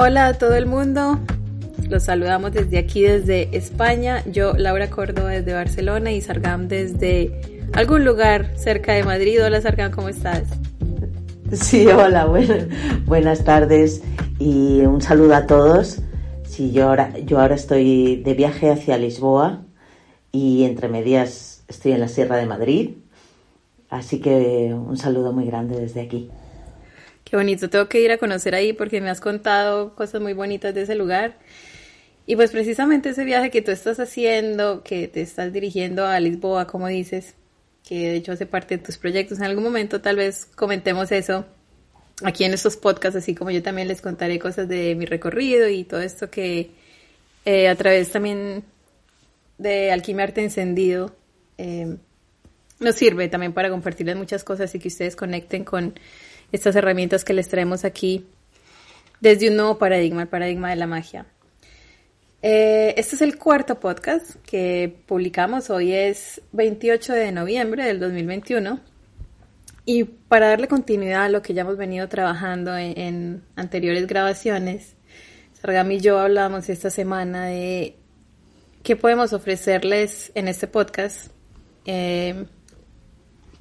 Hola 0.00 0.28
a 0.28 0.34
todo 0.34 0.54
el 0.54 0.66
mundo, 0.66 1.18
los 1.88 2.04
saludamos 2.04 2.52
desde 2.52 2.78
aquí, 2.78 3.02
desde 3.02 3.48
España. 3.56 4.22
Yo, 4.26 4.52
Laura 4.52 4.88
Córdoba, 4.88 5.30
desde 5.30 5.54
Barcelona 5.54 6.12
y 6.12 6.20
Sargam 6.20 6.68
desde 6.68 7.66
algún 7.72 8.04
lugar 8.04 8.52
cerca 8.56 8.92
de 8.92 9.02
Madrid. 9.02 9.44
Hola 9.44 9.60
Sargam, 9.60 9.90
¿cómo 9.90 10.08
estás? 10.08 10.44
Sí, 11.50 11.88
hola, 11.88 12.32
buenas 13.06 13.42
tardes 13.42 14.04
y 14.38 14.82
un 14.82 15.02
saludo 15.02 15.34
a 15.34 15.48
todos. 15.48 16.00
Sí, 16.44 16.70
yo 16.70 16.88
ahora, 16.88 17.18
yo 17.18 17.40
ahora 17.40 17.56
estoy 17.56 18.22
de 18.22 18.34
viaje 18.34 18.70
hacia 18.70 18.98
Lisboa 18.98 19.62
y 20.30 20.62
entre 20.62 20.86
medias 20.86 21.64
estoy 21.66 21.90
en 21.90 21.98
la 21.98 22.08
Sierra 22.08 22.36
de 22.36 22.46
Madrid. 22.46 22.90
Así 23.90 24.20
que 24.20 24.72
un 24.72 24.96
saludo 24.96 25.32
muy 25.32 25.46
grande 25.46 25.80
desde 25.80 26.02
aquí. 26.02 26.30
Qué 27.28 27.36
bonito, 27.36 27.68
tengo 27.68 27.90
que 27.90 28.00
ir 28.00 28.10
a 28.10 28.16
conocer 28.16 28.54
ahí 28.54 28.72
porque 28.72 29.02
me 29.02 29.10
has 29.10 29.20
contado 29.20 29.94
cosas 29.94 30.22
muy 30.22 30.32
bonitas 30.32 30.74
de 30.74 30.82
ese 30.82 30.94
lugar. 30.94 31.36
Y 32.24 32.36
pues 32.36 32.50
precisamente 32.50 33.10
ese 33.10 33.24
viaje 33.24 33.50
que 33.50 33.60
tú 33.60 33.70
estás 33.70 34.00
haciendo, 34.00 34.82
que 34.82 35.08
te 35.08 35.20
estás 35.20 35.52
dirigiendo 35.52 36.06
a 36.06 36.18
Lisboa, 36.20 36.66
como 36.66 36.88
dices, 36.88 37.34
que 37.86 37.96
de 37.96 38.16
hecho 38.16 38.32
hace 38.32 38.46
parte 38.46 38.78
de 38.78 38.82
tus 38.82 38.96
proyectos, 38.96 39.38
en 39.38 39.44
algún 39.44 39.64
momento 39.64 40.00
tal 40.00 40.16
vez 40.16 40.46
comentemos 40.46 41.12
eso 41.12 41.44
aquí 42.22 42.44
en 42.44 42.54
estos 42.54 42.78
podcasts, 42.78 43.18
así 43.18 43.34
como 43.34 43.50
yo 43.50 43.62
también 43.62 43.88
les 43.88 44.00
contaré 44.00 44.38
cosas 44.38 44.66
de 44.66 44.94
mi 44.94 45.04
recorrido 45.04 45.68
y 45.68 45.84
todo 45.84 46.00
esto 46.00 46.30
que 46.30 46.70
eh, 47.44 47.68
a 47.68 47.74
través 47.76 48.10
también 48.10 48.64
de 49.58 49.92
Alquimia 49.92 50.24
Arte 50.24 50.42
Encendido 50.42 51.14
eh, 51.58 51.96
nos 52.80 52.94
sirve 52.94 53.28
también 53.28 53.52
para 53.52 53.68
compartirles 53.68 54.16
muchas 54.16 54.44
cosas 54.44 54.74
y 54.74 54.78
que 54.78 54.88
ustedes 54.88 55.14
conecten 55.14 55.64
con 55.64 55.94
estas 56.52 56.76
herramientas 56.76 57.24
que 57.24 57.34
les 57.34 57.48
traemos 57.48 57.84
aquí 57.84 58.26
desde 59.20 59.50
un 59.50 59.56
nuevo 59.56 59.78
paradigma, 59.78 60.22
el 60.22 60.28
paradigma 60.28 60.70
de 60.70 60.76
la 60.76 60.86
magia. 60.86 61.26
Eh, 62.40 62.94
este 62.96 63.16
es 63.16 63.22
el 63.22 63.36
cuarto 63.36 63.80
podcast 63.80 64.36
que 64.46 64.94
publicamos. 65.06 65.70
Hoy 65.70 65.92
es 65.92 66.40
28 66.52 67.12
de 67.12 67.32
noviembre 67.32 67.84
del 67.84 67.98
2021. 67.98 68.80
Y 69.84 70.04
para 70.04 70.48
darle 70.48 70.68
continuidad 70.68 71.24
a 71.24 71.28
lo 71.30 71.42
que 71.42 71.54
ya 71.54 71.62
hemos 71.62 71.78
venido 71.78 72.08
trabajando 72.08 72.76
en, 72.76 73.42
anteriores 73.56 74.06
grabaciones, 74.06 74.94
Sargam 75.54 75.90
y 75.90 76.00
yo 76.00 76.18
hablamos 76.18 76.68
esta 76.68 76.90
semana 76.90 77.46
de 77.46 77.96
qué 78.82 78.96
podemos 78.96 79.32
ofrecerles 79.32 80.30
en 80.34 80.46
este 80.46 80.66
podcast 80.66 81.32
eh, 81.86 82.44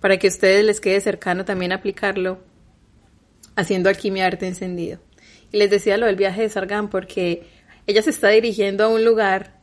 para 0.01 0.17
que 0.17 0.27
a 0.27 0.29
ustedes 0.29 0.65
les 0.65 0.81
quede 0.81 0.99
cercano 0.99 1.45
también 1.45 1.71
aplicarlo 1.71 2.39
haciendo 3.57 3.89
alquimia 3.89 4.27
arte 4.27 4.47
encendido. 4.47 4.99
Y 5.51 5.57
les 5.57 5.69
decía 5.69 5.97
lo 5.97 6.05
del 6.05 6.15
viaje 6.15 6.43
de 6.43 6.49
Sargán 6.49 6.89
porque 6.89 7.47
ella 7.87 8.01
se 8.01 8.11
está 8.11 8.29
dirigiendo 8.29 8.85
a 8.85 8.87
un 8.87 9.03
lugar, 9.03 9.59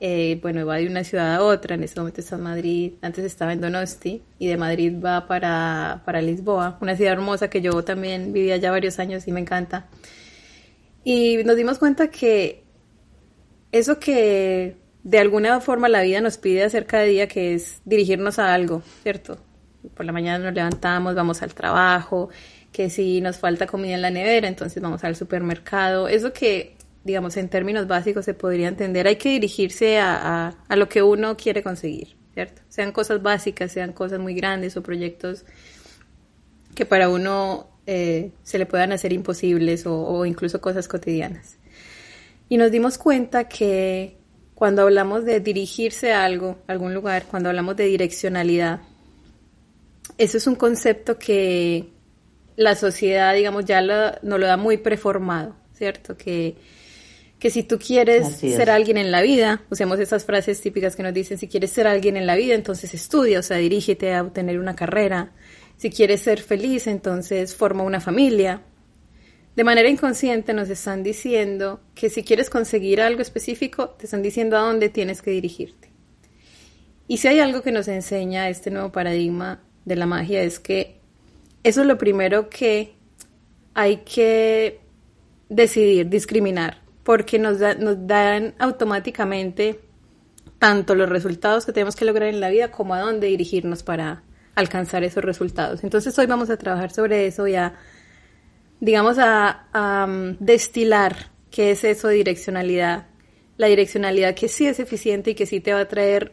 eh, 0.00 0.38
bueno, 0.42 0.64
va 0.66 0.76
de 0.76 0.88
una 0.88 1.04
ciudad 1.04 1.34
a 1.34 1.42
otra, 1.42 1.74
en 1.74 1.84
este 1.84 2.00
momento 2.00 2.20
está 2.20 2.36
en 2.36 2.42
Madrid, 2.42 2.92
antes 3.02 3.24
estaba 3.24 3.52
en 3.52 3.60
Donosti, 3.60 4.22
y 4.38 4.46
de 4.46 4.56
Madrid 4.56 4.94
va 5.04 5.26
para, 5.26 6.02
para 6.04 6.22
Lisboa, 6.22 6.78
una 6.80 6.96
ciudad 6.96 7.12
hermosa 7.12 7.50
que 7.50 7.60
yo 7.60 7.84
también 7.84 8.32
viví 8.32 8.50
allá 8.50 8.70
varios 8.70 8.98
años 8.98 9.28
y 9.28 9.32
me 9.32 9.40
encanta. 9.40 9.86
Y 11.04 11.44
nos 11.44 11.56
dimos 11.56 11.78
cuenta 11.78 12.08
que 12.08 12.64
eso 13.70 13.98
que 13.98 14.76
de 15.02 15.18
alguna 15.18 15.60
forma 15.60 15.88
la 15.88 16.02
vida 16.02 16.20
nos 16.20 16.38
pide 16.38 16.64
hacer 16.64 16.86
cada 16.86 17.04
día, 17.04 17.28
que 17.28 17.54
es 17.54 17.82
dirigirnos 17.84 18.38
a 18.38 18.54
algo, 18.54 18.82
¿cierto? 19.02 19.38
Por 19.94 20.06
la 20.06 20.12
mañana 20.12 20.44
nos 20.46 20.54
levantamos, 20.54 21.14
vamos 21.14 21.42
al 21.42 21.54
trabajo, 21.54 22.30
que 22.76 22.90
si 22.90 23.22
nos 23.22 23.38
falta 23.38 23.66
comida 23.66 23.94
en 23.94 24.02
la 24.02 24.10
nevera, 24.10 24.46
entonces 24.46 24.82
vamos 24.82 25.02
al 25.02 25.16
supermercado. 25.16 26.08
Eso 26.08 26.34
que, 26.34 26.76
digamos, 27.04 27.38
en 27.38 27.48
términos 27.48 27.86
básicos 27.86 28.26
se 28.26 28.34
podría 28.34 28.68
entender, 28.68 29.06
hay 29.06 29.16
que 29.16 29.30
dirigirse 29.30 29.98
a, 29.98 30.48
a, 30.68 30.76
lo 30.76 30.86
que 30.86 31.02
uno 31.02 31.38
quiere 31.38 31.62
conseguir, 31.62 32.18
¿cierto? 32.34 32.60
Sean 32.68 32.92
cosas 32.92 33.22
básicas, 33.22 33.72
sean 33.72 33.94
cosas 33.94 34.18
muy 34.18 34.34
grandes 34.34 34.76
o 34.76 34.82
proyectos 34.82 35.46
que 36.74 36.84
para 36.84 37.08
uno 37.08 37.66
eh, 37.86 38.32
se 38.42 38.58
le 38.58 38.66
puedan 38.66 38.92
hacer 38.92 39.14
imposibles 39.14 39.86
o, 39.86 39.98
o 39.98 40.26
incluso 40.26 40.60
cosas 40.60 40.86
cotidianas. 40.86 41.56
Y 42.50 42.58
nos 42.58 42.70
dimos 42.70 42.98
cuenta 42.98 43.48
que 43.48 44.18
cuando 44.54 44.82
hablamos 44.82 45.24
de 45.24 45.40
dirigirse 45.40 46.12
a 46.12 46.26
algo, 46.26 46.58
a 46.66 46.72
algún 46.72 46.92
lugar, 46.92 47.24
cuando 47.24 47.48
hablamos 47.48 47.74
de 47.74 47.86
direccionalidad, 47.86 48.80
eso 50.18 50.36
es 50.36 50.46
un 50.46 50.56
concepto 50.56 51.18
que 51.18 51.95
la 52.56 52.74
sociedad, 52.74 53.34
digamos, 53.34 53.64
ya 53.64 53.80
lo, 53.80 54.12
nos 54.22 54.40
lo 54.40 54.46
da 54.46 54.56
muy 54.56 54.78
preformado, 54.78 55.54
¿cierto? 55.74 56.16
Que, 56.16 56.56
que 57.38 57.50
si 57.50 57.62
tú 57.62 57.78
quieres 57.78 58.38
ser 58.38 58.70
alguien 58.70 58.96
en 58.96 59.10
la 59.10 59.20
vida, 59.20 59.62
usemos 59.70 59.98
esas 60.00 60.24
frases 60.24 60.60
típicas 60.60 60.96
que 60.96 61.02
nos 61.02 61.12
dicen, 61.12 61.38
si 61.38 61.48
quieres 61.48 61.70
ser 61.70 61.86
alguien 61.86 62.16
en 62.16 62.26
la 62.26 62.34
vida, 62.34 62.54
entonces 62.54 62.94
estudia, 62.94 63.40
o 63.40 63.42
sea, 63.42 63.58
dirígete 63.58 64.14
a 64.14 64.22
obtener 64.22 64.58
una 64.58 64.74
carrera. 64.74 65.32
Si 65.76 65.90
quieres 65.90 66.22
ser 66.22 66.40
feliz, 66.40 66.86
entonces 66.86 67.54
forma 67.54 67.82
una 67.82 68.00
familia. 68.00 68.62
De 69.54 69.64
manera 69.64 69.88
inconsciente 69.88 70.54
nos 70.54 70.70
están 70.70 71.02
diciendo 71.02 71.80
que 71.94 72.08
si 72.08 72.24
quieres 72.24 72.48
conseguir 72.48 73.00
algo 73.02 73.20
específico, 73.20 73.90
te 73.90 74.06
están 74.06 74.22
diciendo 74.22 74.56
a 74.56 74.60
dónde 74.60 74.88
tienes 74.88 75.20
que 75.20 75.30
dirigirte. 75.30 75.90
Y 77.08 77.18
si 77.18 77.28
hay 77.28 77.40
algo 77.40 77.62
que 77.62 77.72
nos 77.72 77.88
enseña 77.88 78.48
este 78.48 78.70
nuevo 78.70 78.90
paradigma 78.90 79.62
de 79.84 79.96
la 79.96 80.06
magia 80.06 80.42
es 80.42 80.58
que 80.58 80.95
eso 81.62 81.80
es 81.80 81.86
lo 81.86 81.98
primero 81.98 82.48
que 82.48 82.94
hay 83.74 83.98
que 83.98 84.80
decidir, 85.48 86.08
discriminar, 86.08 86.82
porque 87.02 87.38
nos, 87.38 87.58
nos 87.78 88.06
dan 88.06 88.54
automáticamente 88.58 89.80
tanto 90.58 90.94
los 90.94 91.08
resultados 91.08 91.66
que 91.66 91.72
tenemos 91.72 91.96
que 91.96 92.04
lograr 92.04 92.28
en 92.28 92.40
la 92.40 92.48
vida 92.48 92.70
como 92.70 92.94
a 92.94 93.00
dónde 93.00 93.26
dirigirnos 93.26 93.82
para 93.82 94.22
alcanzar 94.54 95.04
esos 95.04 95.22
resultados. 95.22 95.84
Entonces 95.84 96.18
hoy 96.18 96.26
vamos 96.26 96.50
a 96.50 96.56
trabajar 96.56 96.90
sobre 96.90 97.26
eso 97.26 97.46
y 97.46 97.54
a, 97.54 97.74
digamos, 98.80 99.18
a, 99.18 100.06
um, 100.06 100.36
destilar 100.40 101.30
qué 101.50 101.72
es 101.72 101.84
eso 101.84 102.08
de 102.08 102.14
direccionalidad. 102.14 103.06
La 103.58 103.68
direccionalidad 103.68 104.34
que 104.34 104.48
sí 104.48 104.66
es 104.66 104.80
eficiente 104.80 105.30
y 105.30 105.34
que 105.34 105.46
sí 105.46 105.60
te 105.60 105.72
va 105.72 105.80
a 105.80 105.88
traer 105.88 106.32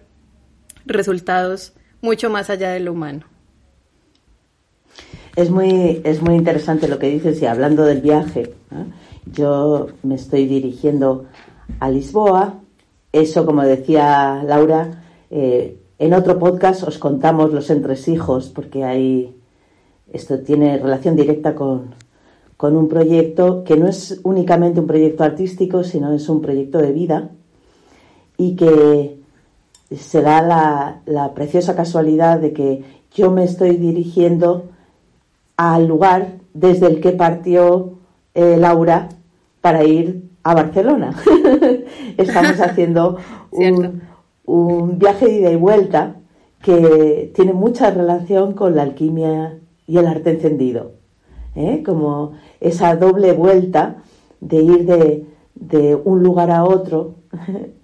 resultados 0.86 1.74
mucho 2.02 2.30
más 2.30 2.50
allá 2.50 2.72
de 2.72 2.80
lo 2.80 2.94
humano. 2.94 3.26
Es 5.36 5.50
muy, 5.50 6.00
es 6.04 6.22
muy 6.22 6.36
interesante 6.36 6.88
lo 6.88 7.00
que 7.00 7.10
dices 7.10 7.42
y 7.42 7.48
hablando 7.48 7.86
del 7.86 8.02
viaje, 8.02 8.54
yo 9.26 9.88
me 10.04 10.14
estoy 10.14 10.46
dirigiendo 10.46 11.26
a 11.80 11.90
Lisboa. 11.90 12.60
Eso, 13.12 13.44
como 13.44 13.64
decía 13.64 14.44
Laura, 14.44 15.04
eh, 15.32 15.80
en 15.98 16.14
otro 16.14 16.38
podcast 16.38 16.84
os 16.84 17.00
contamos 17.00 17.52
los 17.52 17.72
entresijos 17.72 18.50
porque 18.50 18.84
hay, 18.84 19.36
esto 20.12 20.40
tiene 20.42 20.78
relación 20.78 21.16
directa 21.16 21.56
con, 21.56 21.96
con 22.56 22.78
un 22.78 22.88
proyecto 22.88 23.64
que 23.64 23.76
no 23.76 23.88
es 23.88 24.20
únicamente 24.22 24.82
un 24.82 24.88
proyecto 24.88 25.24
artístico, 25.24 25.84
sino 25.84 26.14
es 26.14 26.30
un 26.30 26.42
proyecto 26.42 26.78
de 26.78 26.92
vida 26.92 27.32
y 28.38 28.56
que 28.56 29.18
se 29.96 30.22
da 30.22 30.44
la, 30.44 31.02
la 31.08 31.34
preciosa 31.34 31.76
casualidad 31.76 32.40
de 32.40 32.54
que 32.54 32.84
yo 33.16 33.32
me 33.32 33.46
estoy 33.46 33.78
dirigiendo 33.78 34.73
al 35.58 35.88
lugar 35.88 36.40
desde 36.54 36.88
el 36.88 37.02
que 37.02 37.12
partió 37.12 37.94
eh, 38.34 38.58
Laura 38.58 39.10
para 39.62 39.84
ir 39.84 40.30
a 40.44 40.54
Barcelona. 40.54 41.16
Estamos 42.18 42.60
haciendo 42.60 43.18
un, 43.52 44.02
viaje 45.00 45.26
de 45.26 45.32
ida 45.40 45.52
y 45.52 45.56
vuelta 45.56 46.18
que 46.62 47.32
tiene 47.36 47.54
mucha 47.54 47.92
relación 47.92 48.54
con 48.54 48.76
la 48.76 48.84
alquimia 48.84 49.60
y 49.88 49.98
el 49.98 50.08
arte 50.08 50.32
encendido. 50.32 50.94
¿eh? 51.56 51.84
Como 51.86 52.34
esa 52.60 52.96
doble 52.96 53.34
vuelta 53.34 54.04
de 54.40 54.62
ir 54.62 54.86
de, 54.86 55.26
de 55.56 55.96
un 55.96 56.24
lugar 56.24 56.52
a 56.52 56.64
otro 56.64 57.16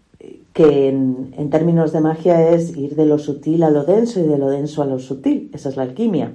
que 0.53 0.89
en, 0.89 1.49
términos 1.49 1.93
de 1.93 2.01
magia 2.01 2.49
es 2.49 2.75
ir 2.75 2.95
de 2.95 3.05
lo 3.05 3.17
sutil 3.17 3.63
a 3.63 3.69
lo 3.69 3.85
denso 3.85 4.19
y 4.19 4.23
de 4.23 4.37
lo 4.37 4.49
denso 4.49 4.81
a 4.81 4.85
lo 4.85 4.99
sutil. 4.99 5.49
Esa 5.53 5.69
es 5.69 5.77
la 5.77 5.83
alquimia. 5.83 6.33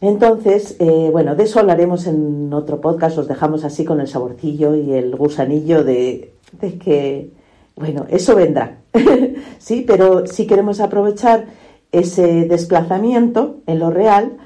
Entonces, 0.00 0.76
eh, 0.78 1.08
bueno, 1.10 1.34
de 1.34 1.44
eso 1.44 1.58
hablaremos 1.58 2.06
en 2.06 2.52
otro 2.52 2.80
podcast. 2.80 3.18
Os 3.18 3.28
dejamos 3.28 3.64
así 3.64 3.84
con 3.84 4.00
el 4.00 4.06
saborcillo 4.06 4.74
y 4.76 4.92
el 4.92 5.16
gusanillo 5.16 5.82
de, 5.82 6.34
que, 6.60 7.32
bueno, 7.74 8.06
eso 8.08 8.36
vendrá. 8.36 8.78
sí, 9.58 9.84
pero 9.86 10.26
sí 10.26 10.46
queremos 10.46 10.80
aprovechar 10.80 11.46
ese 11.90 12.44
desplazamiento 12.44 13.56
en 13.66 13.80
lo 13.80 13.90
real 13.90 14.36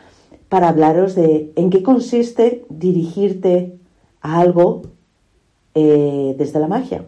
para 0.48 0.68
hablaros 0.68 1.14
de 1.14 1.52
en 1.56 1.70
qué 1.70 1.82
consiste 1.82 2.64
dirigirte 2.68 3.74
a 4.20 4.40
algo 4.40 4.82
eh, 5.74 6.34
desde 6.38 6.60
la 6.60 6.68
magia. 6.68 7.04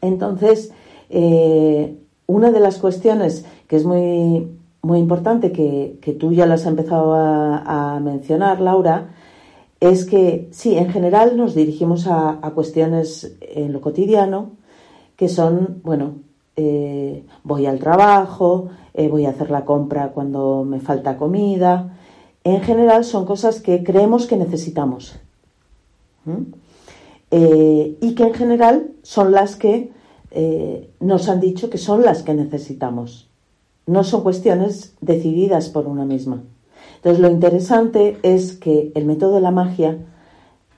Entonces, 0.00 0.72
eh, 1.10 1.96
una 2.26 2.50
de 2.50 2.60
las 2.60 2.78
cuestiones 2.78 3.44
que 3.66 3.76
es 3.76 3.84
muy, 3.84 4.48
muy 4.84 4.98
importante, 4.98 5.52
que, 5.52 6.16
tú 6.18 6.32
ya 6.32 6.46
las 6.46 6.62
has 6.62 6.66
empezado 6.68 7.14
a, 7.14 7.98
mencionar, 8.02 8.60
Laura, 8.60 9.14
es 9.80 10.04
que 10.04 10.48
sí, 10.52 10.76
en 10.76 10.90
general 10.90 11.36
nos 11.36 11.54
dirigimos 11.54 12.06
a, 12.06 12.38
cuestiones 12.54 13.36
en 13.40 13.72
lo 13.72 13.80
cotidiano, 13.80 14.52
que 15.16 15.28
son, 15.28 15.80
bueno, 15.82 16.14
eh, 16.56 17.24
voy 17.42 17.66
al 17.66 17.78
trabajo, 17.78 18.68
voy 18.94 19.26
a 19.26 19.30
hacer 19.30 19.50
la 19.50 19.64
compra 19.64 20.12
cuando 20.12 20.64
me 20.64 20.80
falta 20.80 21.16
comida. 21.16 21.96
En 22.44 22.60
general 22.60 23.04
son 23.04 23.24
cosas 23.24 23.60
que 23.60 23.82
creemos 23.82 24.26
que 24.26 24.36
necesitamos. 24.36 25.18
Eh, 27.30 27.98
y 28.00 28.14
que 28.14 28.22
en 28.22 28.34
general 28.34 28.92
son 29.02 29.32
las 29.32 29.56
que 29.56 29.90
eh, 30.30 30.90
nos 31.00 31.28
han 31.28 31.40
dicho 31.40 31.70
que 31.70 31.78
son 31.78 32.02
las 32.02 32.22
que 32.22 32.34
necesitamos. 32.34 33.28
No 33.86 34.04
son 34.04 34.22
cuestiones 34.22 34.94
decididas 35.00 35.68
por 35.68 35.86
una 35.86 36.04
misma. 36.04 36.42
Entonces 36.96 37.20
lo 37.20 37.30
interesante 37.30 38.18
es 38.22 38.52
que 38.52 38.92
el 38.94 39.04
método 39.04 39.34
de 39.34 39.40
la 39.42 39.50
magia 39.50 39.98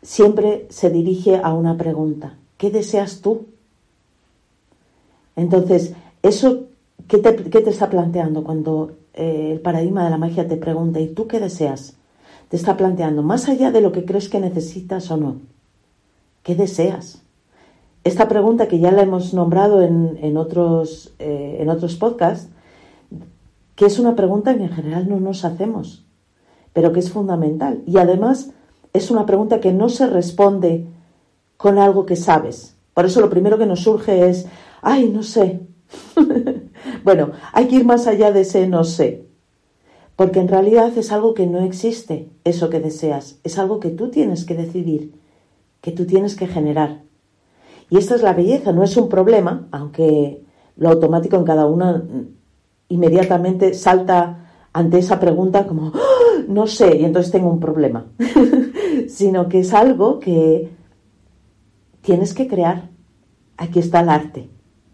siempre 0.03 0.67
se 0.71 0.91
dirige 0.91 1.41
a 1.43 1.53
una 1.53 1.77
pregunta. 1.77 2.37
¿Qué 2.57 2.71
deseas 2.71 3.21
tú? 3.21 3.47
Entonces, 5.37 5.95
eso, 6.23 6.65
¿qué 7.07 7.19
te, 7.19 7.71
está 7.71 7.91
planteando 7.91 8.43
cuando 8.43 8.93
eh, 9.15 9.51
el 9.53 9.61
paradigma 9.61 10.05
de 10.05 10.11
la 10.11 10.17
magia 10.17 10.49
te 10.49 10.57
pregunta, 10.57 10.99
¿y 10.99 11.09
tú 11.09 11.27
qué 11.27 11.39
deseas? 11.39 11.97
Te 12.49 12.57
está 12.57 12.77
planteando, 12.77 13.23
más 13.23 13.49
allá 13.49 13.71
de 13.71 13.81
lo 13.81 13.93
que 13.93 14.05
crees 14.05 14.29
que 14.29 14.41
necesitas 14.41 15.11
o 15.11 15.17
no. 15.17 15.37
¿Qué 16.43 16.55
deseas? 16.55 17.23
Esta 18.05 18.29
pregunta 18.29 18.69
que 18.69 18.79
ya 18.79 18.93
la 18.93 19.03
hemos 19.03 19.35
nombrado 19.35 19.83
en, 19.83 20.37
otros, 20.37 21.13
eh, 21.19 21.59
en 21.61 21.69
otros 21.69 21.97
podcasts, 21.97 22.49
que 23.77 23.87
es 23.87 23.99
una 23.99 24.17
pregunta 24.17 24.57
que 24.57 24.65
en 24.65 24.73
general 24.73 25.09
no 25.09 25.21
nos 25.21 25.45
hacemos, 25.45 26.05
pero 26.73 26.93
que 26.93 27.01
es 27.01 27.13
fundamental. 27.13 27.83
Y 27.87 27.99
además 27.99 28.51
es 28.93 29.11
una 29.11 29.27
pregunta 29.27 29.61
que 29.61 29.73
no 29.73 29.89
se 29.89 30.07
responde 30.07 30.87
con 31.57 31.79
algo 31.79 32.07
que 32.07 32.17
sabes. 32.17 32.75
Por 32.95 33.05
eso 33.05 33.21
lo 33.21 33.31
primero 33.31 33.59
que 33.59 33.67
nos 33.67 33.81
surge 33.83 34.29
es, 34.29 34.47
ay, 34.83 35.11
no 35.11 35.23
sé. 35.23 35.61
bueno, 37.05 37.33
hay 37.53 37.69
que 37.69 37.77
ir 37.77 37.85
más 37.85 38.07
allá 38.07 38.33
de 38.33 38.41
ese 38.41 38.67
no 38.67 38.83
sé. 38.83 39.27
Porque 40.17 40.41
en 40.41 40.49
realidad 40.49 40.97
es 40.97 41.13
algo 41.13 41.35
que 41.35 41.47
no 41.47 41.61
existe, 41.61 42.31
eso 42.45 42.71
que 42.71 42.81
deseas. 42.81 43.39
Es 43.45 43.59
algo 43.59 43.79
que 43.79 43.91
tú 43.91 44.09
tienes 44.09 44.45
que 44.45 44.55
decidir 44.55 45.13
que 45.87 45.93
tú 45.93 46.05
tienes 46.05 46.35
que 46.35 46.49
generar. 46.49 47.03
Y 47.91 47.99
esta 47.99 48.17
es 48.17 48.23
la 48.23 48.33
belleza, 48.33 48.73
no 48.73 48.83
es 48.83 48.97
un 48.97 49.09
problema, 49.09 49.69
aunque 49.71 50.43
lo 50.77 50.89
automático 50.89 51.37
en 51.37 51.45
cada 51.45 51.67
una 51.67 52.03
inmediatamente 52.89 53.75
salta 53.75 54.47
ante 54.73 54.99
esa 54.99 55.19
pregunta 55.19 55.67
como, 55.67 55.93
¡Ah! 55.95 56.43
no 56.49 56.67
sé, 56.67 56.97
y 56.97 57.05
entonces 57.05 57.33
tengo 57.33 57.51
un 57.51 57.61
problema, 57.61 58.07
sino 59.09 59.49
que 59.49 59.61
es 59.61 59.73
algo 59.73 60.21
que 60.21 60.71
tienes 62.03 62.35
que 62.35 62.47
crear. 62.47 62.91
Aquí 63.57 63.79
está 63.79 64.01
el 64.01 64.11
arte, 64.11 64.51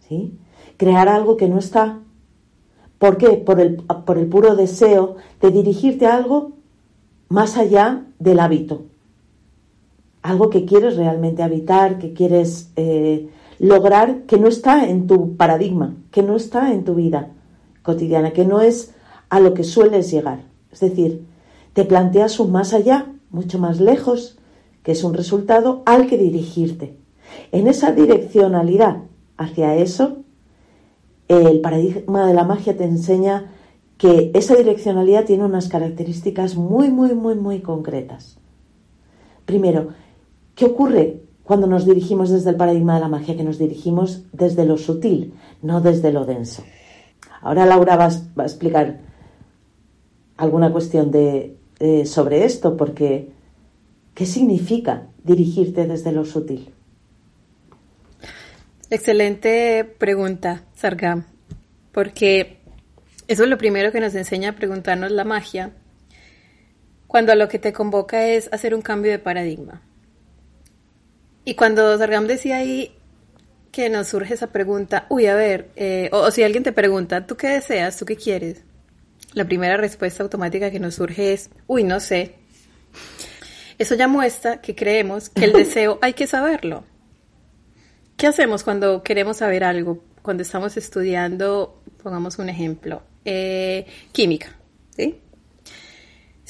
¿sí? 0.09 0.39
Crear 0.77 1.09
algo 1.09 1.37
que 1.37 1.49
no 1.49 1.59
está. 1.59 1.99
¿Por 2.99 3.17
qué? 3.17 3.31
Por 3.31 3.61
el, 3.61 3.77
por 3.79 4.19
el 4.19 4.29
puro 4.29 4.55
deseo 4.55 5.17
de 5.41 5.51
dirigirte 5.51 6.07
a 6.07 6.17
algo 6.17 6.53
más 7.29 7.57
allá 7.59 8.05
del 8.21 8.39
hábito, 8.39 8.85
algo 10.23 10.49
que 10.49 10.65
quieres 10.65 10.97
realmente 10.97 11.43
habitar, 11.43 11.99
que 11.99 12.13
quieres 12.13 12.71
eh, 12.77 13.29
lograr, 13.59 14.23
que 14.27 14.39
no 14.39 14.47
está 14.47 14.89
en 14.89 15.09
tu 15.09 15.37
paradigma, 15.37 15.97
que 16.13 16.23
no 16.23 16.37
está 16.37 16.73
en 16.73 16.85
tu 16.85 16.95
vida 16.95 17.33
cotidiana, 17.83 18.33
que 18.33 18.45
no 18.45 18.61
es 18.61 18.95
a 19.29 19.41
lo 19.41 19.55
que 19.55 19.65
sueles 19.65 20.11
llegar. 20.11 20.45
Es 20.71 20.81
decir, 20.81 21.27
te 21.73 21.85
planteas 21.85 22.39
un 22.41 22.53
más 22.53 22.73
allá, 22.73 23.13
mucho 23.31 23.59
más 23.59 23.81
lejos, 23.81 24.39
que 24.83 24.93
es 24.93 25.05
un 25.05 25.15
resultado 25.15 25.83
al 25.87 26.07
que 26.07 26.19
dirigirte. 26.19 26.97
En 27.51 27.67
esa 27.67 27.93
direccionalidad 27.93 28.99
hacia 29.37 29.77
eso, 29.77 30.19
el 31.29 31.61
paradigma 31.61 32.27
de 32.27 32.35
la 32.35 32.45
magia 32.45 32.77
te 32.77 32.85
enseña 32.85 33.53
que 33.97 34.33
esa 34.35 34.55
direccionalidad 34.55 35.25
tiene 35.25 35.45
unas 35.45 35.69
características 35.69 36.57
muy, 36.57 36.91
muy, 36.91 37.15
muy, 37.15 37.37
muy 37.37 37.61
concretas. 37.61 38.39
Primero, 39.47 39.89
¿Qué 40.55 40.67
ocurre 40.67 41.23
cuando 41.45 41.67
nos 41.67 41.87
dirigimos 41.87 42.31
desde 42.31 42.51
el 42.51 42.57
paradigma 42.57 42.95
de 42.95 43.01
la 43.01 43.09
magia? 43.09 43.37
Que 43.37 43.45
nos 43.45 43.59
dirigimos 43.59 44.25
desde 44.33 44.67
lo 44.67 44.77
sutil, 44.77 45.35
no 45.63 45.81
desde 45.81 46.13
lo 46.13 46.25
denso. 46.25 46.63
Ahora 47.43 47.67
Laura 47.67 47.97
va, 47.97 48.07
a 48.07 48.45
explicar 48.45 49.01
alguna 50.37 50.71
cuestión 50.71 51.11
de, 51.11 51.57
sobre 52.07 52.45
esto, 52.45 52.77
porque 52.77 53.31
¿qué 54.15 54.27
significa 54.27 55.09
dirigirte 55.25 55.87
desde 55.87 56.13
lo 56.13 56.25
sutil? 56.25 56.73
Excelente 58.91 59.85
pregunta, 59.99 60.65
Sargam, 60.75 61.25
porque 61.91 62.59
eso 63.27 63.45
es 63.45 63.49
lo 63.49 63.59
primero 63.59 63.91
que 63.91 64.01
nos 64.01 64.15
enseña 64.15 64.51
a 64.51 64.57
preguntarnos 64.57 65.11
la 65.11 65.25
magia, 65.25 65.73
cuando 67.09 67.35
lo 67.35 67.49
que 67.49 67.59
te 67.59 67.73
convoca 67.73 68.27
es 68.27 68.49
hacer 68.53 68.75
un 68.75 68.83
cambio 68.83 69.11
de 69.11 69.19
paradigma. 69.19 69.83
Y 71.45 71.55
cuando 71.55 71.99
Sargam 71.99 72.27
decía 72.27 72.59
ahí 72.59 72.95
que 73.73 73.89
nos 73.89 74.09
surge 74.09 74.35
esa 74.35 74.49
pregunta, 74.49 75.07
uy, 75.09 75.27
a 75.27 75.35
ver, 75.35 75.71
eh, 75.77 76.11
o, 76.13 76.31
si 76.31 76.43
alguien 76.43 76.63
te 76.63 76.73
pregunta, 76.73 77.27
¿tú 77.27 77.37
qué 77.37 77.49
deseas? 77.49 77.97
¿Tú 77.97 78.05
qué 78.05 78.17
quieres? 78.17 78.63
La 79.33 79.47
primera 79.47 79.79
respuesta 79.79 80.23
automática 80.23 80.71
que 80.71 80.79
nos 80.79 80.97
surge 80.97 81.33
es, 81.33 81.51
uy, 81.67 81.83
no 81.83 81.99
sé. 81.99 82.35
Eso 83.79 83.95
ya 83.95 84.09
muestra 84.09 84.61
que 84.61 84.75
creemos 84.75 85.31
que 85.31 85.47
el 85.47 85.53
deseo 85.55 85.99
hay 86.03 86.13
que 86.13 86.27
saberlo. 86.27 86.85
¿Qué 88.19 88.27
hacemos 88.27 88.63
cuando 88.63 89.03
queremos 89.03 89.39
saber 89.39 89.65
algo? 89.65 90.05
Cuando 90.21 90.43
estamos 90.43 90.77
estudiando, 90.77 91.83
pongamos 92.03 92.39
un 92.39 92.51
ejemplo, 92.51 93.03
eh, 93.25 93.87
química, 94.13 94.55
¿sí? 94.95 95.19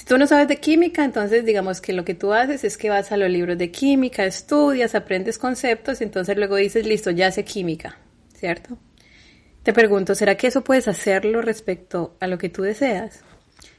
Si 0.03 0.07
tú 0.07 0.19
no 0.19 0.27
sabes 0.27 0.49
de 0.49 0.57
química, 0.57 1.05
entonces 1.05 1.45
digamos 1.45 1.81
que 1.81 1.93
lo 1.93 2.05
que 2.05 2.15
tú 2.15 2.33
haces 2.33 2.65
es 2.65 2.77
que 2.77 2.91
vas 2.91 3.13
a 3.13 3.17
los 3.17 3.31
libros 3.31 3.57
de 3.57 3.71
química, 3.71 4.25
estudias, 4.25 4.97
aprendes 4.97 5.39
conceptos 5.39 6.01
y 6.01 6.05
entonces 6.05 6.37
luego 6.37 6.57
dices, 6.57 6.85
listo, 6.85 7.13
ya 7.13 7.31
sé 7.31 7.45
química, 7.45 8.01
¿cierto? 8.35 8.77
Te 9.63 9.73
pregunto, 9.73 10.17
¿será 10.17 10.37
que 10.37 10.49
eso 10.49 10.65
puedes 10.65 10.89
hacerlo 10.89 11.41
respecto 11.41 12.17
a 12.19 12.27
lo 12.27 12.37
que 12.37 12.49
tú 12.49 12.63
deseas? 12.63 13.23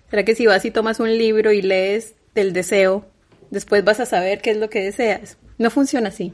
¿Será 0.10 0.24
que 0.24 0.34
si 0.34 0.46
vas 0.46 0.64
y 0.64 0.72
tomas 0.72 1.02
un 1.02 1.10
libro 1.10 1.52
y 1.52 1.62
lees 1.62 2.16
del 2.34 2.54
deseo, 2.54 3.06
después 3.52 3.84
vas 3.84 4.00
a 4.00 4.06
saber 4.06 4.40
qué 4.40 4.52
es 4.52 4.58
lo 4.58 4.70
que 4.70 4.82
deseas? 4.82 5.38
No 5.58 5.72
funciona 5.72 6.08
así. 6.08 6.34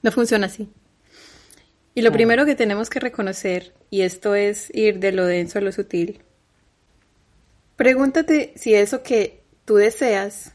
No 0.00 0.12
funciona 0.12 0.46
así. 0.46 0.70
Y 1.96 2.02
lo 2.02 2.12
primero 2.12 2.46
que 2.46 2.54
tenemos 2.54 2.88
que 2.88 3.00
reconocer, 3.00 3.74
y 3.90 4.02
esto 4.02 4.36
es 4.36 4.72
ir 4.72 5.00
de 5.00 5.10
lo 5.10 5.26
denso 5.26 5.58
a 5.58 5.62
lo 5.62 5.72
sutil, 5.72 6.20
Pregúntate 7.76 8.54
si 8.56 8.74
eso 8.74 9.02
que 9.02 9.42
tú 9.64 9.76
deseas 9.76 10.52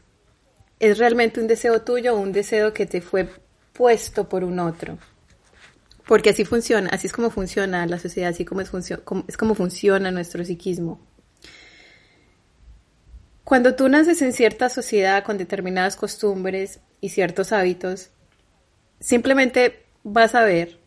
es 0.80 0.98
realmente 0.98 1.40
un 1.40 1.46
deseo 1.46 1.82
tuyo 1.82 2.14
o 2.14 2.20
un 2.20 2.32
deseo 2.32 2.72
que 2.72 2.86
te 2.86 3.00
fue 3.00 3.28
puesto 3.72 4.28
por 4.28 4.42
un 4.42 4.58
otro. 4.58 4.98
Porque 6.06 6.30
así 6.30 6.44
funciona, 6.44 6.90
así 6.90 7.06
es 7.06 7.12
como 7.12 7.30
funciona 7.30 7.86
la 7.86 8.00
sociedad, 8.00 8.30
así 8.30 8.44
como 8.44 8.60
es, 8.60 8.70
como, 9.04 9.24
es 9.28 9.36
como 9.36 9.54
funciona 9.54 10.10
nuestro 10.10 10.44
psiquismo. 10.44 11.00
Cuando 13.44 13.76
tú 13.76 13.88
naces 13.88 14.20
en 14.22 14.32
cierta 14.32 14.68
sociedad 14.68 15.22
con 15.22 15.38
determinadas 15.38 15.94
costumbres 15.94 16.80
y 17.00 17.10
ciertos 17.10 17.52
hábitos, 17.52 18.10
simplemente 18.98 19.84
vas 20.02 20.34
a 20.34 20.44
ver 20.44 20.80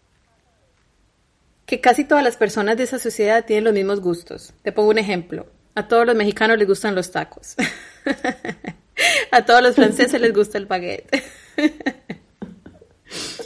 que 1.65 1.79
casi 1.79 2.03
todas 2.03 2.23
las 2.23 2.35
personas 2.35 2.75
de 2.75 2.83
esa 2.83 2.99
sociedad 2.99 3.45
tienen 3.45 3.63
los 3.63 3.73
mismos 3.73 4.01
gustos. 4.01 4.53
Te 4.61 4.71
pongo 4.71 4.89
un 4.89 4.97
ejemplo. 4.97 5.47
A 5.75 5.87
todos 5.87 6.05
los 6.05 6.15
mexicanos 6.15 6.57
les 6.57 6.67
gustan 6.67 6.95
los 6.95 7.11
tacos. 7.11 7.55
a 9.31 9.45
todos 9.45 9.61
los 9.61 9.75
franceses 9.75 10.19
les 10.19 10.33
gusta 10.33 10.57
el 10.57 10.65
baguette. 10.65 11.23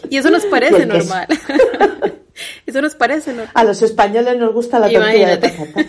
Y 0.10 0.18
eso 0.18 0.30
nos 0.32 0.46
parece 0.46 0.86
normal. 0.86 1.28
eso 2.66 2.82
nos 2.82 2.96
parece 2.96 3.32
normal. 3.32 3.52
A 3.54 3.64
los 3.64 3.82
españoles 3.82 4.38
nos 4.38 4.54
gusta 4.54 4.80
la 4.80 4.90
tortilla 4.90 5.38
de 5.38 5.50
patata. 5.50 5.82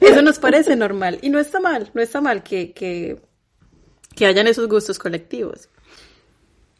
eso 0.00 0.22
nos 0.22 0.38
parece 0.38 0.76
normal. 0.76 1.18
Y 1.22 1.30
no 1.30 1.38
está 1.38 1.60
mal, 1.60 1.90
no 1.92 2.00
está 2.00 2.20
mal 2.20 2.42
que, 2.42 2.72
que, 2.72 3.20
que 4.14 4.26
hayan 4.26 4.46
esos 4.46 4.68
gustos 4.68 4.98
colectivos. 4.98 5.68